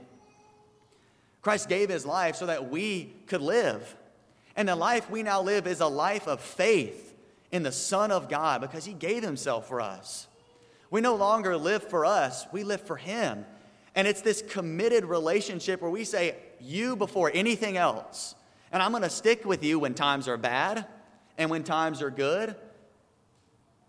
Christ 1.42 1.68
gave 1.68 1.90
his 1.90 2.04
life 2.04 2.34
so 2.34 2.46
that 2.46 2.70
we 2.70 3.14
could 3.28 3.40
live. 3.40 3.94
And 4.56 4.68
the 4.68 4.74
life 4.74 5.08
we 5.08 5.22
now 5.22 5.40
live 5.42 5.68
is 5.68 5.78
a 5.78 5.86
life 5.86 6.26
of 6.26 6.40
faith 6.40 7.14
in 7.52 7.62
the 7.62 7.70
Son 7.70 8.10
of 8.10 8.28
God 8.28 8.60
because 8.60 8.84
he 8.84 8.94
gave 8.94 9.22
himself 9.22 9.68
for 9.68 9.80
us. 9.80 10.26
We 10.90 11.02
no 11.02 11.14
longer 11.14 11.56
live 11.56 11.84
for 11.84 12.04
us, 12.04 12.46
we 12.50 12.64
live 12.64 12.80
for 12.80 12.96
him. 12.96 13.46
And 13.94 14.08
it's 14.08 14.22
this 14.22 14.42
committed 14.42 15.04
relationship 15.04 15.80
where 15.80 15.90
we 15.90 16.02
say, 16.02 16.36
you 16.66 16.96
before 16.96 17.30
anything 17.32 17.76
else. 17.76 18.34
And 18.72 18.82
I'm 18.82 18.90
going 18.90 19.02
to 19.02 19.10
stick 19.10 19.44
with 19.44 19.64
you 19.64 19.78
when 19.78 19.94
times 19.94 20.28
are 20.28 20.36
bad 20.36 20.86
and 21.38 21.50
when 21.50 21.64
times 21.64 22.02
are 22.02 22.10
good. 22.10 22.56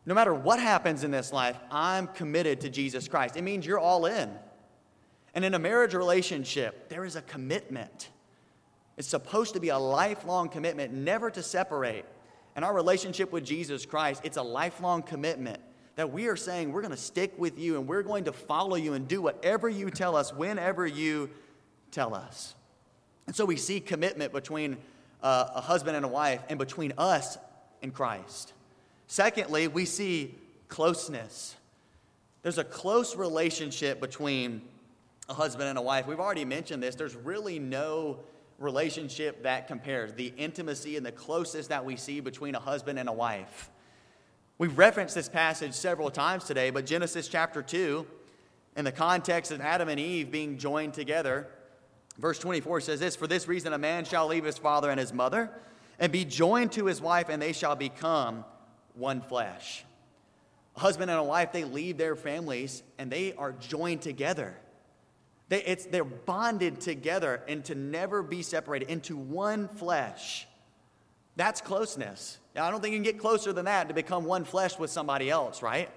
No 0.05 0.13
matter 0.13 0.33
what 0.33 0.59
happens 0.59 1.03
in 1.03 1.11
this 1.11 1.33
life, 1.33 1.57
I'm 1.69 2.07
committed 2.07 2.61
to 2.61 2.69
Jesus 2.69 3.07
Christ. 3.07 3.35
It 3.35 3.41
means 3.41 3.65
you're 3.65 3.79
all 3.79 4.05
in. 4.05 4.31
And 5.33 5.43
in 5.43 5.53
a 5.53 5.59
marriage 5.59 5.93
relationship, 5.93 6.89
there 6.89 7.03
is 7.03 7.15
a 7.15 7.21
commitment. 7.21 8.09
It's 8.95 9.07
supposed 9.07 9.53
to 9.53 9.59
be 9.59 9.69
a 9.69 9.77
lifelong 9.77 10.49
commitment, 10.49 10.93
never 10.93 11.29
to 11.31 11.43
separate. 11.43 12.05
And 12.55 12.63
our 12.65 12.73
relationship 12.73 13.31
with 13.31 13.45
Jesus 13.45 13.85
Christ, 13.85 14.21
it's 14.23 14.37
a 14.37 14.41
lifelong 14.41 15.03
commitment 15.03 15.59
that 15.97 16.11
we 16.11 16.27
are 16.27 16.35
saying 16.35 16.71
we're 16.71 16.81
going 16.81 16.91
to 16.91 16.97
stick 16.97 17.33
with 17.37 17.59
you 17.59 17.75
and 17.75 17.87
we're 17.87 18.03
going 18.03 18.23
to 18.23 18.31
follow 18.31 18.75
you 18.75 18.93
and 18.93 19.07
do 19.07 19.21
whatever 19.21 19.67
you 19.67 19.89
tell 19.89 20.15
us 20.15 20.33
whenever 20.33 20.87
you 20.87 21.29
tell 21.91 22.15
us. 22.15 22.55
And 23.27 23.35
so 23.35 23.45
we 23.45 23.57
see 23.57 23.79
commitment 23.79 24.31
between 24.31 24.77
uh, 25.21 25.49
a 25.55 25.61
husband 25.61 25.95
and 25.95 26.05
a 26.05 26.09
wife 26.09 26.41
and 26.49 26.57
between 26.57 26.93
us 26.97 27.37
and 27.81 27.93
Christ. 27.93 28.53
Secondly, 29.07 29.67
we 29.67 29.85
see 29.85 30.35
closeness. 30.69 31.55
There's 32.41 32.57
a 32.57 32.63
close 32.63 33.15
relationship 33.15 33.99
between 33.99 34.61
a 35.29 35.33
husband 35.33 35.69
and 35.69 35.77
a 35.77 35.81
wife. 35.81 36.07
We've 36.07 36.19
already 36.19 36.45
mentioned 36.45 36.81
this. 36.81 36.95
There's 36.95 37.15
really 37.15 37.59
no 37.59 38.19
relationship 38.59 39.43
that 39.43 39.67
compares 39.67 40.13
the 40.13 40.33
intimacy 40.37 40.97
and 40.97 41.05
the 41.05 41.11
closeness 41.11 41.67
that 41.67 41.83
we 41.83 41.95
see 41.95 42.19
between 42.19 42.55
a 42.55 42.59
husband 42.59 42.97
and 42.97 43.09
a 43.09 43.13
wife. 43.13 43.69
We've 44.57 44.75
referenced 44.75 45.13
this 45.13 45.29
passage 45.29 45.73
several 45.73 46.09
times 46.09 46.45
today, 46.45 46.71
but 46.71 46.85
Genesis 46.85 47.27
chapter 47.27 47.61
2, 47.61 48.07
in 48.75 48.85
the 48.85 48.91
context 48.91 49.51
of 49.51 49.61
Adam 49.61 49.89
and 49.89 49.99
Eve 49.99 50.31
being 50.31 50.57
joined 50.57 50.93
together, 50.93 51.47
Verse 52.17 52.39
24 52.39 52.81
says 52.81 52.99
this 52.99 53.15
For 53.15 53.27
this 53.27 53.47
reason, 53.47 53.73
a 53.73 53.77
man 53.77 54.05
shall 54.05 54.27
leave 54.27 54.43
his 54.43 54.57
father 54.57 54.89
and 54.89 54.99
his 54.99 55.13
mother 55.13 55.51
and 55.99 56.11
be 56.11 56.25
joined 56.25 56.71
to 56.73 56.85
his 56.85 57.01
wife, 57.01 57.29
and 57.29 57.41
they 57.41 57.53
shall 57.53 57.75
become 57.75 58.45
one 58.93 59.21
flesh. 59.21 59.83
A 60.75 60.79
husband 60.79 61.09
and 61.09 61.19
a 61.19 61.23
wife, 61.23 61.51
they 61.51 61.63
leave 61.63 61.97
their 61.97 62.15
families 62.15 62.83
and 62.97 63.11
they 63.11 63.33
are 63.33 63.51
joined 63.53 64.01
together. 64.01 64.55
They, 65.49 65.63
it's, 65.63 65.85
they're 65.85 66.03
bonded 66.03 66.81
together 66.81 67.41
and 67.47 67.63
to 67.65 67.75
never 67.75 68.21
be 68.21 68.41
separated 68.41 68.89
into 68.89 69.17
one 69.17 69.67
flesh. 69.67 70.47
That's 71.35 71.61
closeness. 71.61 72.37
Now, 72.55 72.65
I 72.65 72.71
don't 72.71 72.81
think 72.81 72.93
you 72.93 72.97
can 72.97 73.03
get 73.03 73.19
closer 73.19 73.53
than 73.53 73.65
that 73.65 73.87
to 73.87 73.93
become 73.93 74.25
one 74.25 74.43
flesh 74.43 74.77
with 74.77 74.91
somebody 74.91 75.29
else, 75.29 75.61
right? 75.61 75.89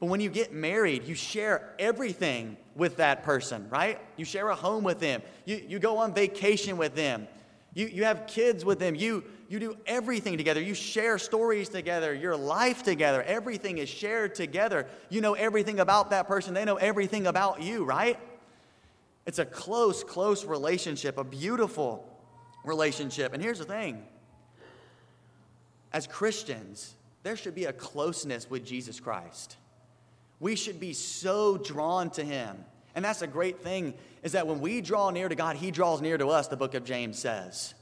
But 0.00 0.06
when 0.06 0.20
you 0.20 0.30
get 0.30 0.52
married, 0.52 1.04
you 1.04 1.14
share 1.14 1.74
everything 1.78 2.56
with 2.74 2.96
that 2.96 3.22
person, 3.22 3.68
right? 3.68 4.00
You 4.16 4.24
share 4.24 4.48
a 4.48 4.54
home 4.54 4.82
with 4.82 4.98
them. 4.98 5.22
You, 5.44 5.62
you 5.68 5.78
go 5.78 5.98
on 5.98 6.14
vacation 6.14 6.78
with 6.78 6.94
them. 6.94 7.28
You, 7.74 7.86
you 7.86 8.04
have 8.04 8.26
kids 8.26 8.64
with 8.64 8.78
them. 8.78 8.94
You, 8.94 9.22
you 9.48 9.60
do 9.60 9.76
everything 9.86 10.38
together. 10.38 10.60
You 10.60 10.74
share 10.74 11.18
stories 11.18 11.68
together, 11.68 12.14
your 12.14 12.34
life 12.34 12.82
together. 12.82 13.22
Everything 13.22 13.78
is 13.78 13.90
shared 13.90 14.34
together. 14.34 14.86
You 15.10 15.20
know 15.20 15.34
everything 15.34 15.80
about 15.80 16.10
that 16.10 16.26
person, 16.26 16.54
they 16.54 16.64
know 16.64 16.76
everything 16.76 17.26
about 17.26 17.62
you, 17.62 17.84
right? 17.84 18.18
It's 19.26 19.38
a 19.38 19.44
close, 19.44 20.02
close 20.02 20.44
relationship, 20.44 21.18
a 21.18 21.24
beautiful 21.24 22.08
relationship. 22.64 23.34
And 23.34 23.42
here's 23.42 23.58
the 23.58 23.64
thing 23.64 24.02
as 25.92 26.06
Christians, 26.06 26.94
there 27.22 27.36
should 27.36 27.54
be 27.54 27.66
a 27.66 27.72
closeness 27.72 28.48
with 28.48 28.64
Jesus 28.64 28.98
Christ. 28.98 29.56
We 30.40 30.56
should 30.56 30.80
be 30.80 30.94
so 30.94 31.58
drawn 31.58 32.10
to 32.10 32.24
him. 32.24 32.64
And 32.94 33.04
that's 33.04 33.22
a 33.22 33.26
great 33.26 33.60
thing 33.60 33.94
is 34.22 34.32
that 34.32 34.46
when 34.46 34.60
we 34.60 34.80
draw 34.80 35.10
near 35.10 35.28
to 35.28 35.34
God, 35.34 35.56
he 35.56 35.70
draws 35.70 36.00
near 36.00 36.18
to 36.18 36.28
us, 36.28 36.48
the 36.48 36.56
book 36.56 36.74
of 36.74 36.84
James 36.84 37.18
says. 37.18 37.74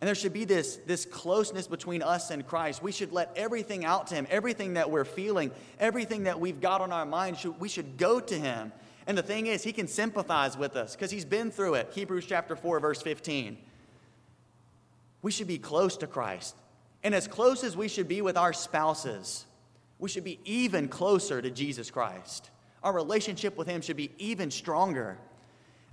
And 0.00 0.08
there 0.08 0.14
should 0.14 0.32
be 0.32 0.44
this, 0.44 0.76
this 0.86 1.04
closeness 1.04 1.66
between 1.66 2.02
us 2.02 2.30
and 2.30 2.46
Christ. 2.46 2.82
We 2.82 2.92
should 2.92 3.12
let 3.12 3.32
everything 3.36 3.84
out 3.84 4.06
to 4.08 4.14
him, 4.14 4.26
everything 4.30 4.74
that 4.74 4.90
we're 4.90 5.04
feeling, 5.04 5.50
everything 5.78 6.24
that 6.24 6.40
we've 6.40 6.60
got 6.60 6.80
on 6.80 6.92
our 6.92 7.04
mind, 7.04 7.36
should, 7.36 7.60
we 7.60 7.68
should 7.68 7.98
go 7.98 8.20
to 8.20 8.34
him. 8.34 8.72
And 9.06 9.18
the 9.18 9.22
thing 9.22 9.46
is, 9.46 9.62
he 9.62 9.72
can 9.72 9.88
sympathize 9.88 10.56
with 10.56 10.76
us 10.76 10.94
because 10.94 11.10
he's 11.10 11.24
been 11.24 11.50
through 11.50 11.74
it. 11.74 11.90
Hebrews 11.92 12.24
chapter 12.26 12.56
4, 12.56 12.80
verse 12.80 13.02
15. 13.02 13.58
We 15.20 15.30
should 15.30 15.48
be 15.48 15.58
close 15.58 15.98
to 15.98 16.06
Christ. 16.06 16.56
And 17.02 17.14
as 17.14 17.26
close 17.26 17.62
as 17.62 17.76
we 17.76 17.88
should 17.88 18.08
be 18.08 18.22
with 18.22 18.38
our 18.38 18.54
spouses, 18.54 19.44
we 20.00 20.08
should 20.08 20.24
be 20.24 20.40
even 20.44 20.88
closer 20.88 21.40
to 21.40 21.50
Jesus 21.50 21.90
Christ. 21.90 22.50
Our 22.82 22.92
relationship 22.92 23.56
with 23.56 23.68
Him 23.68 23.80
should 23.82 23.96
be 23.96 24.10
even 24.18 24.50
stronger. 24.50 25.18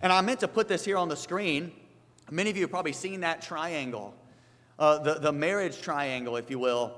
And 0.01 0.11
I 0.11 0.21
meant 0.21 0.39
to 0.39 0.47
put 0.47 0.67
this 0.67 0.85
here 0.85 0.97
on 0.97 1.09
the 1.09 1.15
screen, 1.15 1.71
Many 2.29 2.49
of 2.49 2.57
you 2.57 2.63
have 2.63 2.71
probably 2.71 2.91
seen 2.91 3.21
that 3.21 3.41
triangle, 3.41 4.13
uh, 4.77 4.97
the, 4.97 5.13
the 5.13 5.31
marriage 5.31 5.81
triangle, 5.81 6.35
if 6.35 6.49
you 6.49 6.59
will. 6.59 6.93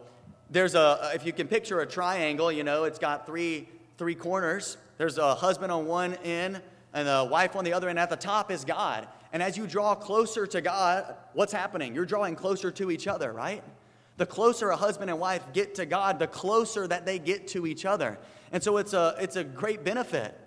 There's 0.49 0.73
a, 0.73 1.11
if 1.13 1.23
you 1.23 1.33
can 1.33 1.47
picture 1.47 1.81
a 1.81 1.85
triangle, 1.85 2.51
you 2.51 2.63
know, 2.63 2.85
it's 2.85 2.97
got 2.97 3.27
three, 3.27 3.69
three 3.99 4.15
corners. 4.15 4.77
There's 4.97 5.19
a 5.19 5.35
husband 5.35 5.71
on 5.71 5.85
one 5.85 6.15
end 6.23 6.61
and 6.95 7.07
a 7.07 7.25
wife 7.25 7.55
on 7.55 7.63
the 7.63 7.73
other, 7.73 7.89
end. 7.89 7.99
at 7.99 8.09
the 8.09 8.15
top 8.15 8.49
is 8.49 8.65
God. 8.65 9.07
And 9.31 9.43
as 9.43 9.55
you 9.55 9.67
draw 9.67 9.93
closer 9.93 10.47
to 10.47 10.61
God, 10.61 11.15
what's 11.33 11.53
happening? 11.53 11.93
You're 11.93 12.05
drawing 12.05 12.35
closer 12.35 12.71
to 12.71 12.89
each 12.89 13.07
other, 13.07 13.31
right? 13.31 13.63
The 14.19 14.25
closer 14.25 14.69
a 14.69 14.75
husband 14.75 15.09
and 15.09 15.17
wife 15.17 15.53
get 15.53 15.75
to 15.75 15.85
God, 15.85 16.19
the 16.19 16.27
closer 16.27 16.85
that 16.85 17.05
they 17.05 17.19
get 17.19 17.47
to 17.49 17.65
each 17.65 17.85
other. 17.85 18.19
And 18.51 18.61
so 18.61 18.75
it's 18.75 18.91
a, 18.91 19.15
it's 19.17 19.37
a 19.37 19.45
great 19.45 19.85
benefit 19.85 20.37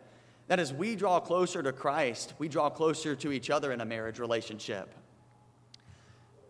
that 0.48 0.61
as 0.61 0.74
we 0.74 0.94
draw 0.94 1.20
closer 1.20 1.62
to 1.62 1.72
Christ, 1.72 2.35
we 2.38 2.48
draw 2.48 2.68
closer 2.68 3.16
to 3.16 3.32
each 3.32 3.48
other 3.48 3.72
in 3.72 3.80
a 3.80 3.87
marriage 3.87 4.18
relationship. 4.18 4.94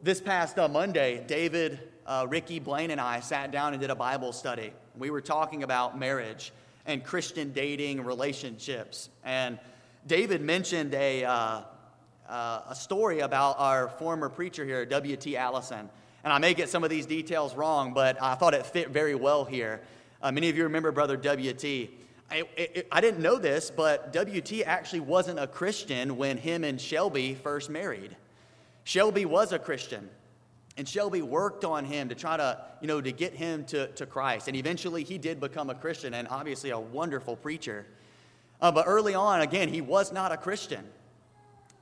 This 0.03 0.21
past 0.21 0.59
uh, 0.59 0.67
Monday, 0.67 1.23
David, 1.29 1.79
uh, 2.09 2.27
Ricky, 2.29 2.59
Blaine, 2.59 2.91
and 2.91 3.01
I 3.01 3.21
sat 3.21 3.53
down 3.53 3.73
and 3.73 3.81
did 3.81 3.91
a 3.91 3.95
Bible 3.95 4.33
study. 4.33 4.73
We 4.99 5.11
were 5.11 5.21
talking 5.21 5.63
about 5.63 5.97
marriage 5.97 6.53
and 6.87 7.05
Christian 7.05 7.53
dating 7.53 8.03
relationships. 8.03 9.11
And 9.23 9.61
David 10.09 10.43
mentioned 10.43 10.93
a, 10.93 11.25
uh, 11.25 11.61
uh 12.29 12.63
a 12.69 12.75
story 12.75 13.21
about 13.21 13.61
our 13.61 13.91
former 13.91 14.29
preacher 14.29 14.65
here, 14.65 14.85
W.T. 14.85 15.37
Allison. 15.37 15.89
And 16.25 16.33
I 16.33 16.39
may 16.39 16.55
get 16.55 16.69
some 16.69 16.85
of 16.85 16.91
these 16.91 17.07
details 17.07 17.55
wrong, 17.55 17.95
but 17.95 18.21
I 18.23 18.35
thought 18.35 18.55
it 18.55 18.65
fit 18.65 18.91
very 18.91 19.15
well 19.15 19.45
here. 19.45 19.81
Uh, 20.23 20.31
many 20.31 20.49
of 20.49 20.57
you 20.57 20.63
remember 20.65 20.93
Brother 20.93 21.17
W.T. 21.17 21.91
I, 22.31 22.45
I 22.91 23.01
didn't 23.01 23.21
know 23.21 23.37
this, 23.37 23.71
but 23.71 24.13
WT 24.15 24.63
actually 24.65 25.01
wasn't 25.01 25.39
a 25.39 25.47
Christian 25.47 26.17
when 26.17 26.39
him 26.39 26.65
and 26.65 26.81
Shelby 26.81 27.35
first 27.35 27.69
married. 27.69 28.17
Shelby 28.85 29.27
was 29.27 29.53
a 29.53 29.59
Christian, 29.59 30.09
and 30.77 30.89
Shelby 30.89 31.21
worked 31.23 31.65
on 31.65 31.85
him 31.85 32.09
to 32.09 32.15
try 32.15 32.37
to, 32.37 32.59
you 32.81 32.87
know, 32.87 33.01
to 33.01 33.13
get 33.13 33.35
him 33.35 33.65
to, 33.67 33.89
to 33.89 34.07
Christ. 34.07 34.49
And 34.49 34.57
eventually 34.57 35.05
he 35.05 35.19
did 35.19 35.41
become 35.41 35.69
a 35.69 35.75
Christian 35.75 36.15
and 36.15 36.27
obviously 36.29 36.71
a 36.71 36.79
wonderful 36.79 37.37
preacher. 37.37 37.85
Uh, 38.63 38.73
but 38.73 38.87
early 38.87 39.15
on, 39.15 39.41
again, 39.41 39.69
he 39.69 39.81
was 39.81 40.13
not 40.13 40.33
a 40.33 40.37
Christian. 40.37 40.85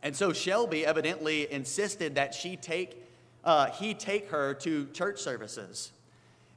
And 0.02 0.16
so 0.16 0.32
Shelby 0.32 0.84
evidently 0.84 1.50
insisted 1.52 2.14
that 2.14 2.34
she 2.34 2.56
take, 2.56 3.04
uh, 3.44 3.70
he 3.70 3.94
take 3.94 4.28
her 4.30 4.54
to 4.54 4.86
church 4.88 5.20
services. 5.20 5.92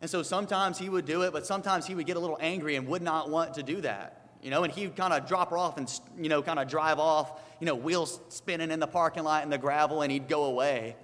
And 0.02 0.10
so 0.10 0.22
sometimes 0.22 0.78
he 0.78 0.90
would 0.90 1.06
do 1.06 1.22
it, 1.22 1.32
but 1.32 1.46
sometimes 1.46 1.88
he 1.88 1.96
would 1.96 2.06
get 2.06 2.18
a 2.18 2.20
little 2.20 2.38
angry 2.42 2.76
and 2.76 2.88
would 2.88 3.02
not 3.02 3.30
want 3.30 3.54
to 3.54 3.64
do 3.64 3.82
that. 3.82 4.20
You 4.42 4.50
know, 4.50 4.64
and 4.64 4.74
he 4.74 4.86
would 4.86 4.98
kind 4.98 5.14
of 5.14 5.26
drop 5.26 5.52
her 5.52 5.58
off 5.58 5.78
and, 5.78 5.90
you 6.18 6.28
know, 6.28 6.42
kind 6.42 6.60
of 6.60 6.68
drive 6.68 7.00
off, 7.00 7.40
you 7.62 7.66
know, 7.66 7.76
wheels 7.76 8.20
spinning 8.28 8.72
in 8.72 8.82
the 8.82 8.88
parking 8.88 9.24
lot 9.24 9.44
in 9.44 9.50
the 9.50 9.58
gravel, 9.58 10.02
and 10.02 10.12
he'd 10.12 10.28
go 10.28 10.44
away. 10.44 10.98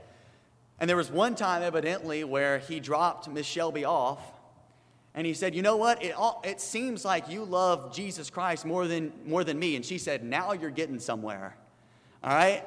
And 0.80 0.90
there 0.90 0.98
was 0.98 1.10
one 1.10 1.36
time, 1.36 1.64
evidently, 1.64 2.26
where 2.26 2.60
he 2.60 2.82
dropped 2.82 3.30
Miss 3.30 3.46
Shelby 3.46 3.86
off, 3.86 4.20
and 5.14 5.26
he 5.26 5.34
said, 5.34 5.56
You 5.56 5.62
know 5.62 5.78
what? 5.78 6.04
It, 6.04 6.14
all, 6.14 6.42
it 6.46 6.60
seems 6.60 7.06
like 7.06 7.30
you 7.30 7.46
love 7.46 7.94
Jesus 7.94 8.30
Christ 8.30 8.66
more 8.66 8.88
than, 8.88 9.14
more 9.26 9.46
than 9.46 9.58
me. 9.58 9.78
And 9.78 9.86
she 9.86 9.98
said, 9.98 10.24
Now 10.24 10.52
you're 10.52 10.70
getting 10.70 11.00
somewhere. 11.00 11.56
All 12.24 12.34
right? 12.34 12.64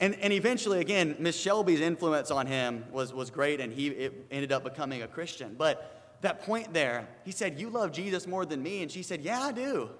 And, 0.00 0.16
and 0.16 0.32
eventually, 0.32 0.80
again, 0.80 1.16
Miss 1.18 1.38
Shelby's 1.38 1.80
influence 1.80 2.30
on 2.30 2.46
him 2.46 2.84
was, 2.90 3.14
was 3.14 3.30
great, 3.30 3.60
and 3.60 3.72
he 3.72 4.10
ended 4.30 4.52
up 4.52 4.64
becoming 4.64 5.02
a 5.02 5.08
Christian. 5.08 5.54
But 5.56 6.16
that 6.22 6.42
point 6.42 6.72
there, 6.72 7.06
he 7.24 7.30
said, 7.30 7.60
You 7.60 7.70
love 7.70 7.92
Jesus 7.92 8.26
more 8.26 8.44
than 8.44 8.62
me. 8.62 8.82
And 8.82 8.90
she 8.90 9.02
said, 9.02 9.20
Yeah, 9.20 9.40
I 9.40 9.52
do. 9.52 9.90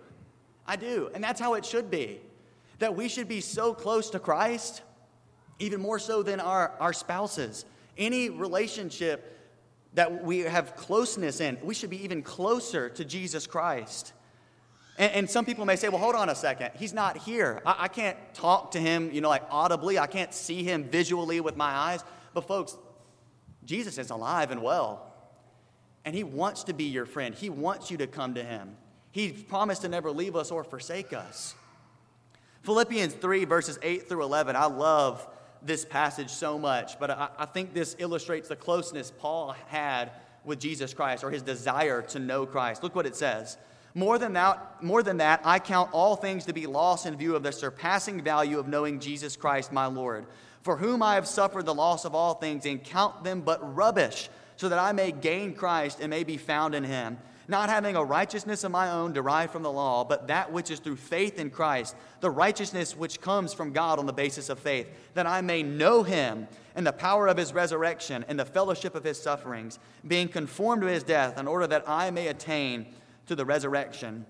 I 0.66 0.76
do. 0.76 1.10
And 1.14 1.22
that's 1.22 1.40
how 1.40 1.54
it 1.54 1.64
should 1.64 1.90
be. 1.90 2.20
That 2.78 2.96
we 2.96 3.08
should 3.08 3.28
be 3.28 3.40
so 3.40 3.72
close 3.72 4.10
to 4.10 4.18
Christ, 4.18 4.82
even 5.58 5.80
more 5.80 5.98
so 5.98 6.22
than 6.22 6.40
our, 6.40 6.72
our 6.80 6.92
spouses. 6.92 7.64
Any 7.96 8.30
relationship 8.30 9.30
that 9.94 10.24
we 10.24 10.40
have 10.40 10.74
closeness 10.74 11.40
in, 11.40 11.56
we 11.62 11.74
should 11.74 11.90
be 11.90 12.02
even 12.02 12.22
closer 12.22 12.88
to 12.88 13.04
Jesus 13.04 13.46
Christ. 13.46 14.12
And, 14.96 15.12
and, 15.12 15.30
some 15.30 15.44
people 15.44 15.64
may 15.66 15.76
say, 15.76 15.88
well, 15.88 16.00
hold 16.00 16.14
on 16.14 16.28
a 16.28 16.34
second. 16.34 16.70
He's 16.76 16.92
not 16.92 17.16
here. 17.16 17.60
I, 17.66 17.76
I 17.80 17.88
can't 17.88 18.16
talk 18.32 18.72
to 18.72 18.78
him, 18.78 19.10
you 19.12 19.20
know, 19.20 19.28
like 19.28 19.42
audibly. 19.50 19.98
I 19.98 20.06
can't 20.06 20.32
see 20.32 20.62
him 20.62 20.84
visually 20.84 21.40
with 21.40 21.56
my 21.56 21.70
eyes. 21.70 22.04
But, 22.32 22.46
folks, 22.46 22.76
Jesus 23.64 23.98
is 23.98 24.10
alive 24.10 24.50
and 24.50 24.62
well. 24.62 25.12
And 26.04 26.14
he 26.14 26.22
wants 26.22 26.64
to 26.64 26.72
be 26.74 26.84
your 26.84 27.06
friend. 27.06 27.34
He 27.34 27.50
wants 27.50 27.90
you 27.90 27.96
to 27.98 28.06
come 28.06 28.34
to 28.34 28.44
him. 28.44 28.76
He 29.10 29.32
promised 29.32 29.82
to 29.82 29.88
never 29.88 30.10
leave 30.10 30.36
us 30.36 30.50
or 30.50 30.62
forsake 30.62 31.12
us. 31.12 31.54
Philippians 32.62 33.14
3, 33.14 33.44
verses 33.44 33.78
8 33.82 34.08
through 34.08 34.22
11. 34.22 34.56
I 34.56 34.66
love 34.66 35.26
this 35.62 35.84
passage 35.84 36.30
so 36.30 36.58
much, 36.58 36.98
but 36.98 37.10
I, 37.10 37.28
I 37.38 37.46
think 37.46 37.74
this 37.74 37.96
illustrates 37.98 38.48
the 38.48 38.56
closeness 38.56 39.12
Paul 39.16 39.54
had 39.68 40.12
with 40.44 40.60
Jesus 40.60 40.92
Christ 40.92 41.24
or 41.24 41.30
his 41.30 41.42
desire 41.42 42.02
to 42.02 42.18
know 42.18 42.44
Christ. 42.44 42.82
Look 42.82 42.94
what 42.94 43.06
it 43.06 43.16
says. 43.16 43.56
More 43.96 44.18
than, 44.18 44.32
that, 44.32 44.82
more 44.82 45.04
than 45.04 45.18
that, 45.18 45.40
I 45.44 45.60
count 45.60 45.90
all 45.92 46.16
things 46.16 46.44
to 46.46 46.52
be 46.52 46.66
lost 46.66 47.06
in 47.06 47.16
view 47.16 47.36
of 47.36 47.44
the 47.44 47.52
surpassing 47.52 48.22
value 48.22 48.58
of 48.58 48.66
knowing 48.66 48.98
Jesus 48.98 49.36
Christ 49.36 49.72
my 49.72 49.86
Lord, 49.86 50.26
for 50.62 50.76
whom 50.76 51.00
I 51.00 51.14
have 51.14 51.28
suffered 51.28 51.64
the 51.64 51.74
loss 51.74 52.04
of 52.04 52.14
all 52.14 52.34
things, 52.34 52.66
and 52.66 52.82
count 52.82 53.22
them 53.22 53.42
but 53.42 53.74
rubbish, 53.74 54.28
so 54.56 54.68
that 54.68 54.80
I 54.80 54.90
may 54.90 55.12
gain 55.12 55.54
Christ 55.54 56.00
and 56.00 56.10
may 56.10 56.24
be 56.24 56.36
found 56.38 56.74
in 56.74 56.82
him, 56.82 57.18
not 57.46 57.68
having 57.68 57.94
a 57.94 58.02
righteousness 58.02 58.64
of 58.64 58.72
my 58.72 58.90
own 58.90 59.12
derived 59.12 59.52
from 59.52 59.62
the 59.62 59.70
law, 59.70 60.02
but 60.02 60.26
that 60.26 60.50
which 60.50 60.72
is 60.72 60.80
through 60.80 60.96
faith 60.96 61.38
in 61.38 61.50
Christ, 61.50 61.94
the 62.20 62.30
righteousness 62.30 62.96
which 62.96 63.20
comes 63.20 63.54
from 63.54 63.72
God 63.72 64.00
on 64.00 64.06
the 64.06 64.12
basis 64.12 64.48
of 64.48 64.58
faith, 64.58 64.88
that 65.14 65.26
I 65.26 65.40
may 65.40 65.62
know 65.62 66.02
him 66.02 66.48
and 66.74 66.84
the 66.84 66.92
power 66.92 67.28
of 67.28 67.36
his 67.36 67.52
resurrection 67.52 68.24
and 68.26 68.40
the 68.40 68.44
fellowship 68.44 68.96
of 68.96 69.04
his 69.04 69.22
sufferings, 69.22 69.78
being 70.08 70.26
conformed 70.26 70.82
to 70.82 70.88
his 70.88 71.04
death, 71.04 71.38
in 71.38 71.46
order 71.46 71.68
that 71.68 71.88
I 71.88 72.10
may 72.10 72.26
attain 72.28 72.86
to 73.26 73.34
the 73.34 73.44
resurrection 73.44 74.26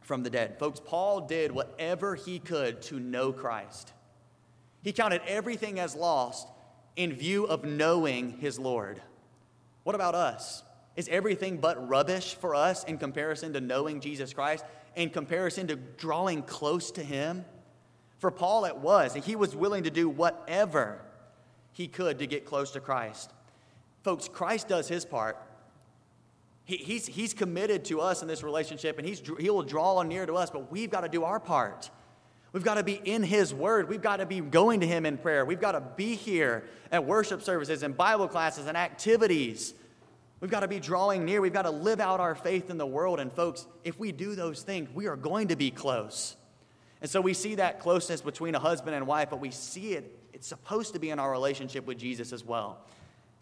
from 0.00 0.22
the 0.22 0.30
dead. 0.30 0.58
Folks, 0.58 0.80
Paul 0.80 1.22
did 1.22 1.52
whatever 1.52 2.14
he 2.14 2.38
could 2.38 2.82
to 2.82 2.98
know 2.98 3.32
Christ. 3.32 3.92
He 4.82 4.92
counted 4.92 5.22
everything 5.26 5.78
as 5.78 5.94
lost 5.94 6.48
in 6.96 7.12
view 7.12 7.44
of 7.44 7.64
knowing 7.64 8.38
his 8.38 8.58
Lord. 8.58 9.00
What 9.84 9.94
about 9.94 10.14
us? 10.14 10.62
Is 10.96 11.08
everything 11.08 11.58
but 11.58 11.88
rubbish 11.88 12.34
for 12.34 12.54
us 12.54 12.84
in 12.84 12.98
comparison 12.98 13.52
to 13.54 13.60
knowing 13.60 14.00
Jesus 14.00 14.34
Christ, 14.34 14.64
in 14.94 15.10
comparison 15.10 15.68
to 15.68 15.76
drawing 15.76 16.42
close 16.42 16.90
to 16.92 17.02
him? 17.02 17.44
For 18.18 18.30
Paul, 18.30 18.66
it 18.66 18.76
was. 18.76 19.14
And 19.14 19.24
he 19.24 19.36
was 19.36 19.56
willing 19.56 19.84
to 19.84 19.90
do 19.90 20.08
whatever 20.08 21.00
he 21.72 21.88
could 21.88 22.18
to 22.18 22.26
get 22.26 22.44
close 22.44 22.72
to 22.72 22.80
Christ. 22.80 23.32
Folks, 24.02 24.28
Christ 24.28 24.68
does 24.68 24.88
his 24.88 25.04
part. 25.04 25.38
He, 26.64 26.76
he's, 26.76 27.06
he's 27.06 27.34
committed 27.34 27.84
to 27.86 28.00
us 28.00 28.22
in 28.22 28.28
this 28.28 28.42
relationship 28.42 28.98
and 28.98 29.06
he's, 29.06 29.22
he 29.38 29.50
will 29.50 29.62
draw 29.62 30.00
near 30.02 30.26
to 30.26 30.34
us, 30.34 30.50
but 30.50 30.70
we've 30.70 30.90
got 30.90 31.00
to 31.00 31.08
do 31.08 31.24
our 31.24 31.40
part. 31.40 31.90
We've 32.52 32.64
got 32.64 32.74
to 32.74 32.82
be 32.82 32.94
in 32.94 33.22
His 33.22 33.54
Word. 33.54 33.88
We've 33.88 34.02
got 34.02 34.18
to 34.18 34.26
be 34.26 34.40
going 34.40 34.80
to 34.80 34.86
Him 34.86 35.06
in 35.06 35.16
prayer. 35.16 35.44
We've 35.44 35.60
got 35.60 35.72
to 35.72 35.80
be 35.80 36.14
here 36.14 36.64
at 36.90 37.04
worship 37.04 37.42
services 37.42 37.82
and 37.82 37.96
Bible 37.96 38.28
classes 38.28 38.66
and 38.66 38.76
activities. 38.76 39.72
We've 40.40 40.50
got 40.50 40.60
to 40.60 40.68
be 40.68 40.78
drawing 40.78 41.24
near. 41.24 41.40
We've 41.40 41.52
got 41.52 41.62
to 41.62 41.70
live 41.70 41.98
out 42.00 42.20
our 42.20 42.34
faith 42.34 42.68
in 42.68 42.76
the 42.76 42.86
world. 42.86 43.20
And, 43.20 43.32
folks, 43.32 43.66
if 43.84 43.98
we 43.98 44.12
do 44.12 44.34
those 44.34 44.62
things, 44.62 44.90
we 44.92 45.06
are 45.06 45.16
going 45.16 45.48
to 45.48 45.56
be 45.56 45.70
close. 45.70 46.36
And 47.00 47.08
so 47.08 47.20
we 47.20 47.32
see 47.32 47.54
that 47.54 47.80
closeness 47.80 48.20
between 48.20 48.54
a 48.54 48.58
husband 48.58 48.94
and 48.94 49.06
wife, 49.06 49.30
but 49.30 49.40
we 49.40 49.50
see 49.50 49.94
it, 49.94 50.18
it's 50.32 50.46
supposed 50.46 50.92
to 50.92 51.00
be 51.00 51.10
in 51.10 51.18
our 51.18 51.30
relationship 51.30 51.86
with 51.86 51.98
Jesus 51.98 52.32
as 52.32 52.44
well. 52.44 52.84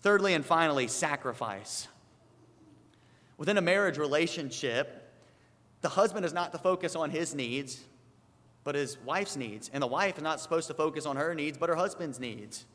Thirdly 0.02 0.34
and 0.34 0.44
finally, 0.44 0.86
sacrifice. 0.88 1.88
Within 3.40 3.56
a 3.56 3.62
marriage 3.62 3.96
relationship, 3.96 5.10
the 5.80 5.88
husband 5.88 6.26
is 6.26 6.34
not 6.34 6.52
to 6.52 6.58
focus 6.58 6.94
on 6.94 7.08
his 7.08 7.34
needs, 7.34 7.80
but 8.64 8.74
his 8.74 8.98
wife's 8.98 9.34
needs. 9.34 9.70
And 9.72 9.82
the 9.82 9.86
wife 9.86 10.18
is 10.18 10.22
not 10.22 10.40
supposed 10.40 10.68
to 10.68 10.74
focus 10.74 11.06
on 11.06 11.16
her 11.16 11.34
needs, 11.34 11.56
but 11.56 11.70
her 11.70 11.74
husband's 11.74 12.20
needs. 12.20 12.66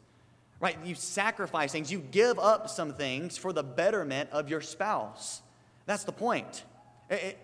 Right? 0.59 0.75
You 0.83 0.95
sacrifice 0.95 1.71
things, 1.71 1.91
you 1.91 1.99
give 1.99 2.39
up 2.39 2.67
some 2.67 2.95
things 2.95 3.37
for 3.37 3.53
the 3.53 3.61
betterment 3.61 4.31
of 4.31 4.49
your 4.49 4.59
spouse. 4.59 5.43
That's 5.85 6.03
the 6.03 6.11
point. 6.11 6.63
It, 7.11 7.13
it, 7.13 7.39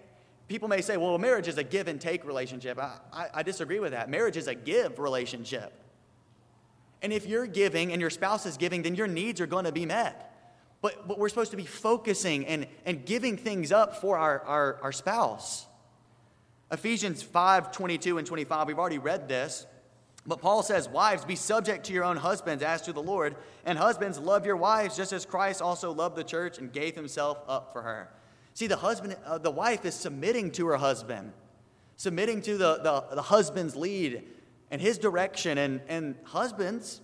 people 0.48 0.68
may 0.68 0.82
say, 0.82 0.98
well, 0.98 1.16
marriage 1.20 1.48
is 1.48 1.60
a 1.60 1.64
give 1.64 1.88
and 1.88 2.02
take 2.02 2.26
relationship. 2.26 2.80
I, 2.80 2.98
I, 3.14 3.28
I 3.36 3.44
disagree 3.44 3.80
with 3.80 3.92
that. 3.92 4.10
Marriage 4.10 4.36
is 4.36 4.48
a 4.48 4.56
give 4.56 4.98
relationship. 4.98 5.72
And 7.04 7.14
if 7.14 7.28
you're 7.28 7.46
giving 7.46 7.92
and 7.92 8.02
your 8.02 8.10
spouse 8.10 8.48
is 8.48 8.58
giving, 8.58 8.82
then 8.82 8.96
your 8.96 9.06
needs 9.06 9.40
are 9.42 9.48
going 9.48 9.66
to 9.66 9.72
be 9.72 9.86
met. 9.86 10.31
But, 10.82 11.08
but 11.08 11.20
we're 11.20 11.30
supposed 11.30 11.52
to 11.52 11.58
be 11.58 11.66
focusing 11.66 12.46
and, 12.48 12.68
and 12.86 13.06
giving 13.06 13.38
things 13.38 13.72
up 13.72 14.02
for 14.02 14.18
our, 14.18 14.42
our, 14.42 14.80
our 14.82 14.92
spouse. 14.92 15.68
Ephesians 16.72 17.22
5 17.22 17.72
22 17.72 18.18
and 18.18 18.26
25, 18.26 18.68
we've 18.68 18.80
already 18.80 18.98
read 18.98 19.28
this. 19.28 19.66
But 20.26 20.40
Paul 20.40 20.62
says, 20.64 20.88
Wives, 20.88 21.26
be 21.26 21.36
subject 21.36 21.86
to 21.88 21.94
your 21.94 22.04
own 22.04 22.18
husbands 22.18 22.64
as 22.64 22.84
to 22.84 22.94
the 22.94 23.02
Lord, 23.02 23.36
and 23.66 23.78
husbands, 23.78 24.20
love 24.20 24.46
your 24.46 24.56
wives 24.56 24.96
just 24.96 25.14
as 25.14 25.26
Christ 25.26 25.62
also 25.62 25.92
loved 25.92 26.16
the 26.16 26.24
church 26.24 26.60
and 26.60 26.72
gave 26.72 26.96
himself 26.96 27.40
up 27.48 27.74
for 27.74 27.82
her. 27.82 28.10
See, 28.54 28.68
the 28.68 28.76
husband, 28.76 29.16
uh, 29.26 29.38
the 29.38 29.52
wife 29.52 29.86
is 29.86 29.96
submitting 29.96 30.52
to 30.52 30.68
her 30.68 30.78
husband, 30.78 31.34
submitting 31.96 32.42
to 32.44 32.58
the, 32.58 32.78
the, 32.78 33.16
the 33.16 33.22
husband's 33.22 33.76
lead 33.76 34.24
and 34.70 34.82
his 34.82 34.98
direction. 34.98 35.58
And, 35.58 35.82
and 35.88 36.16
husbands 36.24 37.02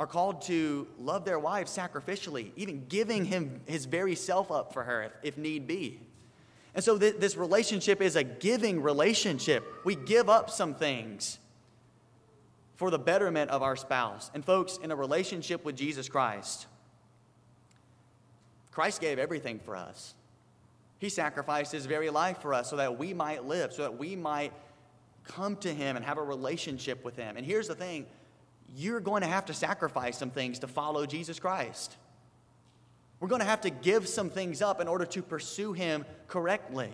are 0.00 0.06
called 0.06 0.42
to 0.42 0.86
love 1.00 1.24
their 1.24 1.38
wives 1.38 1.76
sacrificially, 1.76 2.52
even 2.56 2.86
giving 2.88 3.24
him 3.24 3.60
his 3.66 3.84
very 3.84 4.14
self 4.14 4.50
up 4.50 4.72
for 4.72 4.84
her 4.84 5.02
if, 5.02 5.12
if 5.22 5.38
need 5.38 5.66
be. 5.66 6.00
And 6.74 6.84
so 6.84 6.96
th- 6.96 7.16
this 7.16 7.36
relationship 7.36 8.00
is 8.00 8.14
a 8.14 8.22
giving 8.22 8.80
relationship. 8.80 9.64
We 9.84 9.96
give 9.96 10.28
up 10.28 10.50
some 10.50 10.74
things 10.74 11.38
for 12.76 12.90
the 12.90 12.98
betterment 12.98 13.50
of 13.50 13.62
our 13.62 13.74
spouse. 13.74 14.30
And 14.34 14.44
folks, 14.44 14.78
in 14.80 14.92
a 14.92 14.96
relationship 14.96 15.64
with 15.64 15.74
Jesus 15.74 16.08
Christ, 16.08 16.68
Christ 18.70 19.00
gave 19.00 19.18
everything 19.18 19.58
for 19.58 19.74
us. 19.74 20.14
He 21.00 21.08
sacrificed 21.08 21.72
his 21.72 21.86
very 21.86 22.10
life 22.10 22.38
for 22.38 22.54
us 22.54 22.70
so 22.70 22.76
that 22.76 22.96
we 22.96 23.12
might 23.12 23.44
live, 23.44 23.72
so 23.72 23.82
that 23.82 23.98
we 23.98 24.14
might 24.14 24.52
come 25.24 25.56
to 25.56 25.74
him 25.74 25.96
and 25.96 26.04
have 26.04 26.18
a 26.18 26.22
relationship 26.22 27.04
with 27.04 27.16
him. 27.16 27.36
And 27.36 27.44
here's 27.44 27.66
the 27.66 27.74
thing 27.74 28.06
you're 28.76 29.00
going 29.00 29.22
to 29.22 29.28
have 29.28 29.46
to 29.46 29.54
sacrifice 29.54 30.18
some 30.18 30.30
things 30.30 30.58
to 30.60 30.66
follow 30.66 31.06
Jesus 31.06 31.38
Christ. 31.38 31.96
We're 33.20 33.28
going 33.28 33.40
to 33.40 33.46
have 33.46 33.62
to 33.62 33.70
give 33.70 34.06
some 34.08 34.30
things 34.30 34.62
up 34.62 34.80
in 34.80 34.88
order 34.88 35.04
to 35.06 35.22
pursue 35.22 35.72
him 35.72 36.04
correctly. 36.28 36.90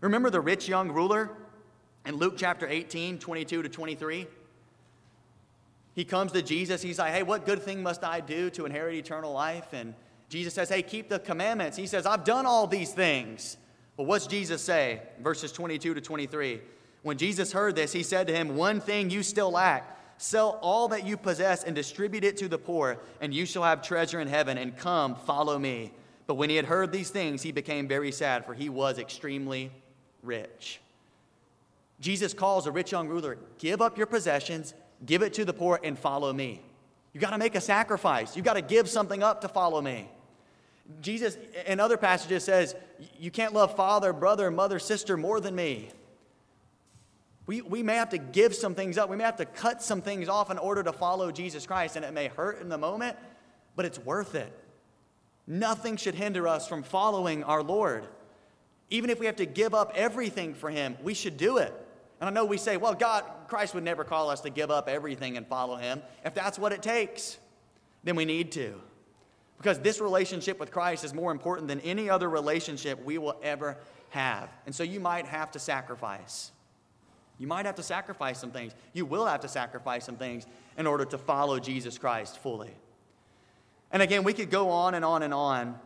Remember 0.00 0.30
the 0.30 0.40
rich 0.40 0.68
young 0.68 0.90
ruler 0.90 1.30
in 2.04 2.16
Luke 2.16 2.34
chapter 2.36 2.66
18, 2.66 3.18
22 3.18 3.62
to 3.62 3.68
23? 3.68 4.26
He 5.94 6.04
comes 6.04 6.32
to 6.32 6.42
Jesus. 6.42 6.82
He's 6.82 6.98
like, 6.98 7.12
Hey, 7.12 7.22
what 7.22 7.46
good 7.46 7.62
thing 7.62 7.82
must 7.82 8.02
I 8.02 8.20
do 8.20 8.50
to 8.50 8.66
inherit 8.66 8.96
eternal 8.96 9.32
life? 9.32 9.72
And 9.72 9.94
Jesus 10.28 10.54
says, 10.54 10.68
Hey, 10.68 10.82
keep 10.82 11.08
the 11.08 11.18
commandments. 11.18 11.76
He 11.76 11.86
says, 11.86 12.06
I've 12.06 12.24
done 12.24 12.46
all 12.46 12.66
these 12.66 12.92
things. 12.92 13.56
But 13.96 14.04
what's 14.04 14.26
Jesus 14.26 14.62
say? 14.62 15.02
Verses 15.20 15.52
22 15.52 15.94
to 15.94 16.00
23. 16.00 16.60
When 17.02 17.18
Jesus 17.18 17.52
heard 17.52 17.76
this, 17.76 17.92
he 17.92 18.02
said 18.02 18.26
to 18.28 18.32
him, 18.34 18.56
One 18.56 18.80
thing 18.80 19.10
you 19.10 19.22
still 19.22 19.50
lack. 19.50 19.98
Sell 20.22 20.60
all 20.62 20.86
that 20.86 21.04
you 21.04 21.16
possess 21.16 21.64
and 21.64 21.74
distribute 21.74 22.22
it 22.22 22.36
to 22.36 22.46
the 22.46 22.56
poor, 22.56 22.96
and 23.20 23.34
you 23.34 23.44
shall 23.44 23.64
have 23.64 23.82
treasure 23.82 24.20
in 24.20 24.28
heaven, 24.28 24.56
and 24.56 24.76
come, 24.76 25.16
follow 25.16 25.58
me. 25.58 25.90
But 26.28 26.36
when 26.36 26.48
he 26.48 26.54
had 26.54 26.64
heard 26.64 26.92
these 26.92 27.10
things, 27.10 27.42
he 27.42 27.50
became 27.50 27.88
very 27.88 28.12
sad, 28.12 28.46
for 28.46 28.54
he 28.54 28.68
was 28.68 29.00
extremely 29.00 29.72
rich. 30.22 30.80
Jesus 31.98 32.34
calls 32.34 32.68
a 32.68 32.70
rich 32.70 32.92
young 32.92 33.08
ruler, 33.08 33.36
Give 33.58 33.82
up 33.82 33.98
your 33.98 34.06
possessions, 34.06 34.74
give 35.04 35.22
it 35.22 35.34
to 35.34 35.44
the 35.44 35.52
poor, 35.52 35.80
and 35.82 35.98
follow 35.98 36.32
me. 36.32 36.62
You 37.12 37.20
got 37.20 37.30
to 37.30 37.38
make 37.38 37.56
a 37.56 37.60
sacrifice. 37.60 38.36
You 38.36 38.42
got 38.42 38.54
to 38.54 38.62
give 38.62 38.88
something 38.88 39.24
up 39.24 39.40
to 39.40 39.48
follow 39.48 39.82
me. 39.82 40.08
Jesus, 41.00 41.36
in 41.66 41.80
other 41.80 41.96
passages, 41.96 42.44
says, 42.44 42.76
You 43.18 43.32
can't 43.32 43.54
love 43.54 43.74
father, 43.74 44.12
brother, 44.12 44.52
mother, 44.52 44.78
sister 44.78 45.16
more 45.16 45.40
than 45.40 45.56
me. 45.56 45.90
We, 47.46 47.60
we 47.60 47.82
may 47.82 47.96
have 47.96 48.10
to 48.10 48.18
give 48.18 48.54
some 48.54 48.74
things 48.74 48.98
up. 48.98 49.10
We 49.10 49.16
may 49.16 49.24
have 49.24 49.36
to 49.36 49.44
cut 49.44 49.82
some 49.82 50.00
things 50.00 50.28
off 50.28 50.50
in 50.50 50.58
order 50.58 50.82
to 50.82 50.92
follow 50.92 51.32
Jesus 51.32 51.66
Christ, 51.66 51.96
and 51.96 52.04
it 52.04 52.12
may 52.12 52.28
hurt 52.28 52.60
in 52.60 52.68
the 52.68 52.78
moment, 52.78 53.16
but 53.74 53.84
it's 53.84 53.98
worth 53.98 54.34
it. 54.34 54.56
Nothing 55.46 55.96
should 55.96 56.14
hinder 56.14 56.46
us 56.46 56.68
from 56.68 56.82
following 56.82 57.42
our 57.42 57.62
Lord. 57.62 58.06
Even 58.90 59.10
if 59.10 59.18
we 59.18 59.26
have 59.26 59.36
to 59.36 59.46
give 59.46 59.74
up 59.74 59.92
everything 59.94 60.54
for 60.54 60.70
Him, 60.70 60.96
we 61.02 61.14
should 61.14 61.36
do 61.36 61.56
it. 61.56 61.74
And 62.20 62.30
I 62.30 62.32
know 62.32 62.44
we 62.44 62.58
say, 62.58 62.76
well, 62.76 62.94
God, 62.94 63.24
Christ 63.48 63.74
would 63.74 63.82
never 63.82 64.04
call 64.04 64.30
us 64.30 64.42
to 64.42 64.50
give 64.50 64.70
up 64.70 64.88
everything 64.88 65.36
and 65.36 65.46
follow 65.46 65.76
Him. 65.76 66.00
If 66.24 66.34
that's 66.34 66.58
what 66.58 66.72
it 66.72 66.80
takes, 66.80 67.38
then 68.04 68.14
we 68.14 68.24
need 68.24 68.52
to. 68.52 68.80
Because 69.58 69.80
this 69.80 70.00
relationship 70.00 70.60
with 70.60 70.70
Christ 70.70 71.04
is 71.04 71.14
more 71.14 71.32
important 71.32 71.66
than 71.66 71.80
any 71.80 72.08
other 72.08 72.28
relationship 72.30 73.02
we 73.04 73.18
will 73.18 73.36
ever 73.42 73.78
have. 74.10 74.48
And 74.66 74.74
so 74.74 74.84
you 74.84 75.00
might 75.00 75.26
have 75.26 75.50
to 75.52 75.58
sacrifice. 75.58 76.52
You 77.42 77.48
might 77.48 77.66
have 77.66 77.74
to 77.74 77.82
sacrifice 77.82 78.38
some 78.38 78.52
things. 78.52 78.72
You 78.92 79.04
will 79.04 79.26
have 79.26 79.40
to 79.40 79.48
sacrifice 79.48 80.04
some 80.04 80.14
things 80.14 80.46
in 80.78 80.86
order 80.86 81.04
to 81.06 81.18
follow 81.18 81.58
Jesus 81.58 81.98
Christ 81.98 82.38
fully. 82.38 82.70
And 83.90 84.00
again, 84.00 84.22
we 84.22 84.32
could 84.32 84.48
go 84.48 84.70
on 84.70 84.94
and 84.94 85.04
on 85.04 85.24
and 85.24 85.34
on, 85.34 85.76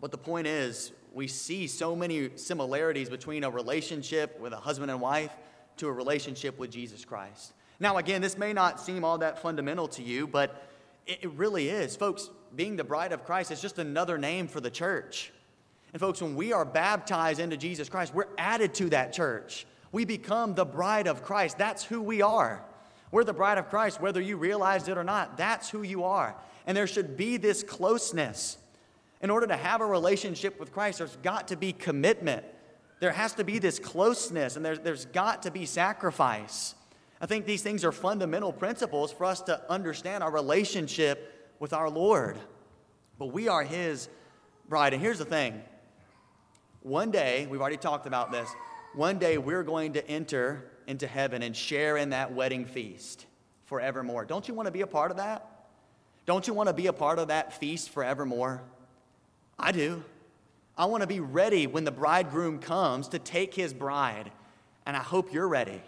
but 0.00 0.10
the 0.10 0.18
point 0.18 0.48
is, 0.48 0.90
we 1.14 1.28
see 1.28 1.68
so 1.68 1.94
many 1.94 2.30
similarities 2.34 3.08
between 3.08 3.44
a 3.44 3.50
relationship 3.50 4.40
with 4.40 4.52
a 4.52 4.56
husband 4.56 4.90
and 4.90 5.00
wife 5.00 5.30
to 5.76 5.86
a 5.86 5.92
relationship 5.92 6.58
with 6.58 6.72
Jesus 6.72 7.04
Christ. 7.04 7.52
Now, 7.78 7.98
again, 7.98 8.20
this 8.20 8.36
may 8.36 8.52
not 8.52 8.80
seem 8.80 9.04
all 9.04 9.18
that 9.18 9.40
fundamental 9.40 9.86
to 9.86 10.02
you, 10.02 10.26
but 10.26 10.68
it 11.06 11.30
really 11.36 11.68
is. 11.68 11.94
Folks, 11.94 12.28
being 12.56 12.74
the 12.74 12.82
bride 12.82 13.12
of 13.12 13.24
Christ 13.24 13.52
is 13.52 13.62
just 13.62 13.78
another 13.78 14.18
name 14.18 14.48
for 14.48 14.60
the 14.60 14.70
church. 14.70 15.32
And, 15.92 16.00
folks, 16.00 16.20
when 16.20 16.34
we 16.34 16.52
are 16.52 16.64
baptized 16.64 17.38
into 17.38 17.56
Jesus 17.56 17.88
Christ, 17.88 18.12
we're 18.12 18.34
added 18.36 18.74
to 18.74 18.88
that 18.88 19.12
church 19.12 19.64
we 19.92 20.04
become 20.04 20.54
the 20.54 20.64
bride 20.64 21.06
of 21.06 21.22
Christ. 21.22 21.58
That's 21.58 21.84
who 21.84 22.02
we 22.02 22.22
are. 22.22 22.64
We're 23.10 23.24
the 23.24 23.34
bride 23.34 23.58
of 23.58 23.68
Christ, 23.68 24.00
whether 24.00 24.20
you 24.20 24.38
realize 24.38 24.88
it 24.88 24.96
or 24.96 25.04
not. 25.04 25.36
That's 25.36 25.68
who 25.68 25.82
you 25.82 26.04
are. 26.04 26.34
And 26.66 26.74
there 26.76 26.86
should 26.86 27.16
be 27.16 27.36
this 27.36 27.62
closeness. 27.62 28.56
In 29.20 29.30
order 29.30 29.46
to 29.46 29.56
have 29.56 29.82
a 29.82 29.86
relationship 29.86 30.58
with 30.58 30.72
Christ, 30.72 30.98
there's 30.98 31.16
got 31.16 31.48
to 31.48 31.56
be 31.56 31.72
commitment. 31.72 32.44
There 33.00 33.12
has 33.12 33.34
to 33.34 33.44
be 33.44 33.58
this 33.58 33.78
closeness, 33.78 34.56
and 34.56 34.64
there's, 34.64 34.78
there's 34.78 35.04
got 35.04 35.42
to 35.42 35.50
be 35.50 35.66
sacrifice. 35.66 36.74
I 37.20 37.26
think 37.26 37.44
these 37.44 37.62
things 37.62 37.84
are 37.84 37.92
fundamental 37.92 38.52
principles 38.52 39.12
for 39.12 39.26
us 39.26 39.42
to 39.42 39.60
understand 39.70 40.24
our 40.24 40.30
relationship 40.30 41.54
with 41.60 41.72
our 41.72 41.90
Lord. 41.90 42.38
But 43.18 43.26
we 43.26 43.46
are 43.46 43.62
His 43.62 44.08
bride. 44.68 44.94
And 44.94 45.02
here's 45.02 45.18
the 45.18 45.24
thing 45.24 45.62
one 46.82 47.10
day, 47.10 47.46
we've 47.48 47.60
already 47.60 47.76
talked 47.76 48.06
about 48.06 48.32
this, 48.32 48.48
one 48.94 49.18
day 49.18 49.38
we're 49.38 49.62
going 49.62 49.94
to 49.94 50.06
enter 50.08 50.64
into 50.86 51.06
heaven 51.06 51.42
and 51.42 51.56
share 51.56 51.96
in 51.96 52.10
that 52.10 52.32
wedding 52.32 52.64
feast 52.64 53.26
forevermore. 53.64 54.24
Don't 54.24 54.48
you 54.48 54.54
want 54.54 54.66
to 54.66 54.72
be 54.72 54.82
a 54.82 54.86
part 54.86 55.10
of 55.10 55.16
that? 55.16 55.48
Don't 56.26 56.46
you 56.46 56.54
want 56.54 56.68
to 56.68 56.72
be 56.72 56.86
a 56.86 56.92
part 56.92 57.18
of 57.18 57.28
that 57.28 57.52
feast 57.52 57.90
forevermore? 57.90 58.62
I 59.58 59.72
do. 59.72 60.04
I 60.76 60.86
want 60.86 61.02
to 61.02 61.06
be 61.06 61.20
ready 61.20 61.66
when 61.66 61.84
the 61.84 61.90
bridegroom 61.90 62.58
comes 62.58 63.08
to 63.08 63.18
take 63.18 63.54
his 63.54 63.74
bride, 63.74 64.30
and 64.86 64.96
I 64.96 65.00
hope 65.00 65.32
you're 65.32 65.48
ready. 65.48 65.82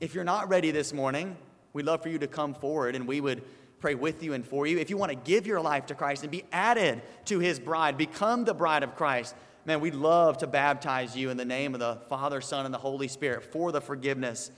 If 0.00 0.14
you're 0.14 0.24
not 0.24 0.48
ready 0.48 0.70
this 0.70 0.92
morning, 0.92 1.36
we'd 1.72 1.86
love 1.86 2.02
for 2.02 2.08
you 2.08 2.18
to 2.18 2.26
come 2.26 2.54
forward 2.54 2.94
and 2.94 3.06
we 3.06 3.20
would 3.20 3.42
pray 3.80 3.94
with 3.94 4.22
you 4.22 4.32
and 4.32 4.44
for 4.46 4.66
you. 4.66 4.78
If 4.78 4.90
you 4.90 4.96
want 4.96 5.10
to 5.10 5.16
give 5.16 5.46
your 5.46 5.60
life 5.60 5.86
to 5.86 5.94
Christ 5.94 6.22
and 6.22 6.30
be 6.30 6.44
added 6.52 7.02
to 7.26 7.38
his 7.38 7.58
bride, 7.58 7.96
become 7.96 8.44
the 8.44 8.54
bride 8.54 8.82
of 8.82 8.96
Christ, 8.96 9.34
man, 9.66 9.80
we'd 9.80 9.94
love 9.94 10.38
to 10.38 10.46
baptize 10.46 11.16
you 11.16 11.30
in 11.30 11.36
the 11.36 11.44
name 11.44 11.74
of 11.74 11.80
the 11.80 11.98
Father, 12.08 12.40
Son, 12.40 12.64
and 12.64 12.72
the 12.72 12.78
Holy 12.78 13.08
Spirit 13.08 13.44
for 13.44 13.72
the 13.72 13.80
forgiveness 13.80 14.50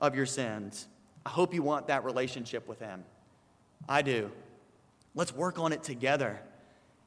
of 0.00 0.14
your 0.14 0.26
sins. 0.26 0.86
I 1.26 1.30
hope 1.30 1.52
you 1.52 1.62
want 1.62 1.88
that 1.88 2.04
relationship 2.04 2.68
with 2.68 2.78
Him. 2.78 3.04
I 3.88 4.02
do. 4.02 4.30
Let's 5.14 5.34
work 5.34 5.58
on 5.58 5.72
it 5.72 5.82
together 5.82 6.40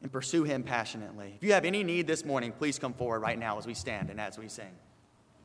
and 0.01 0.11
pursue 0.11 0.43
Him 0.43 0.63
passionately. 0.63 1.33
If 1.37 1.43
you 1.43 1.53
have 1.53 1.65
any 1.65 1.83
need 1.83 2.07
this 2.07 2.25
morning, 2.25 2.51
please 2.51 2.77
come 2.77 2.93
forward 2.93 3.21
right 3.21 3.39
now 3.39 3.57
as 3.57 3.65
we 3.65 3.73
stand 3.73 4.09
and 4.09 4.19
as 4.19 4.37
we 4.37 4.47
sing. 4.47 4.71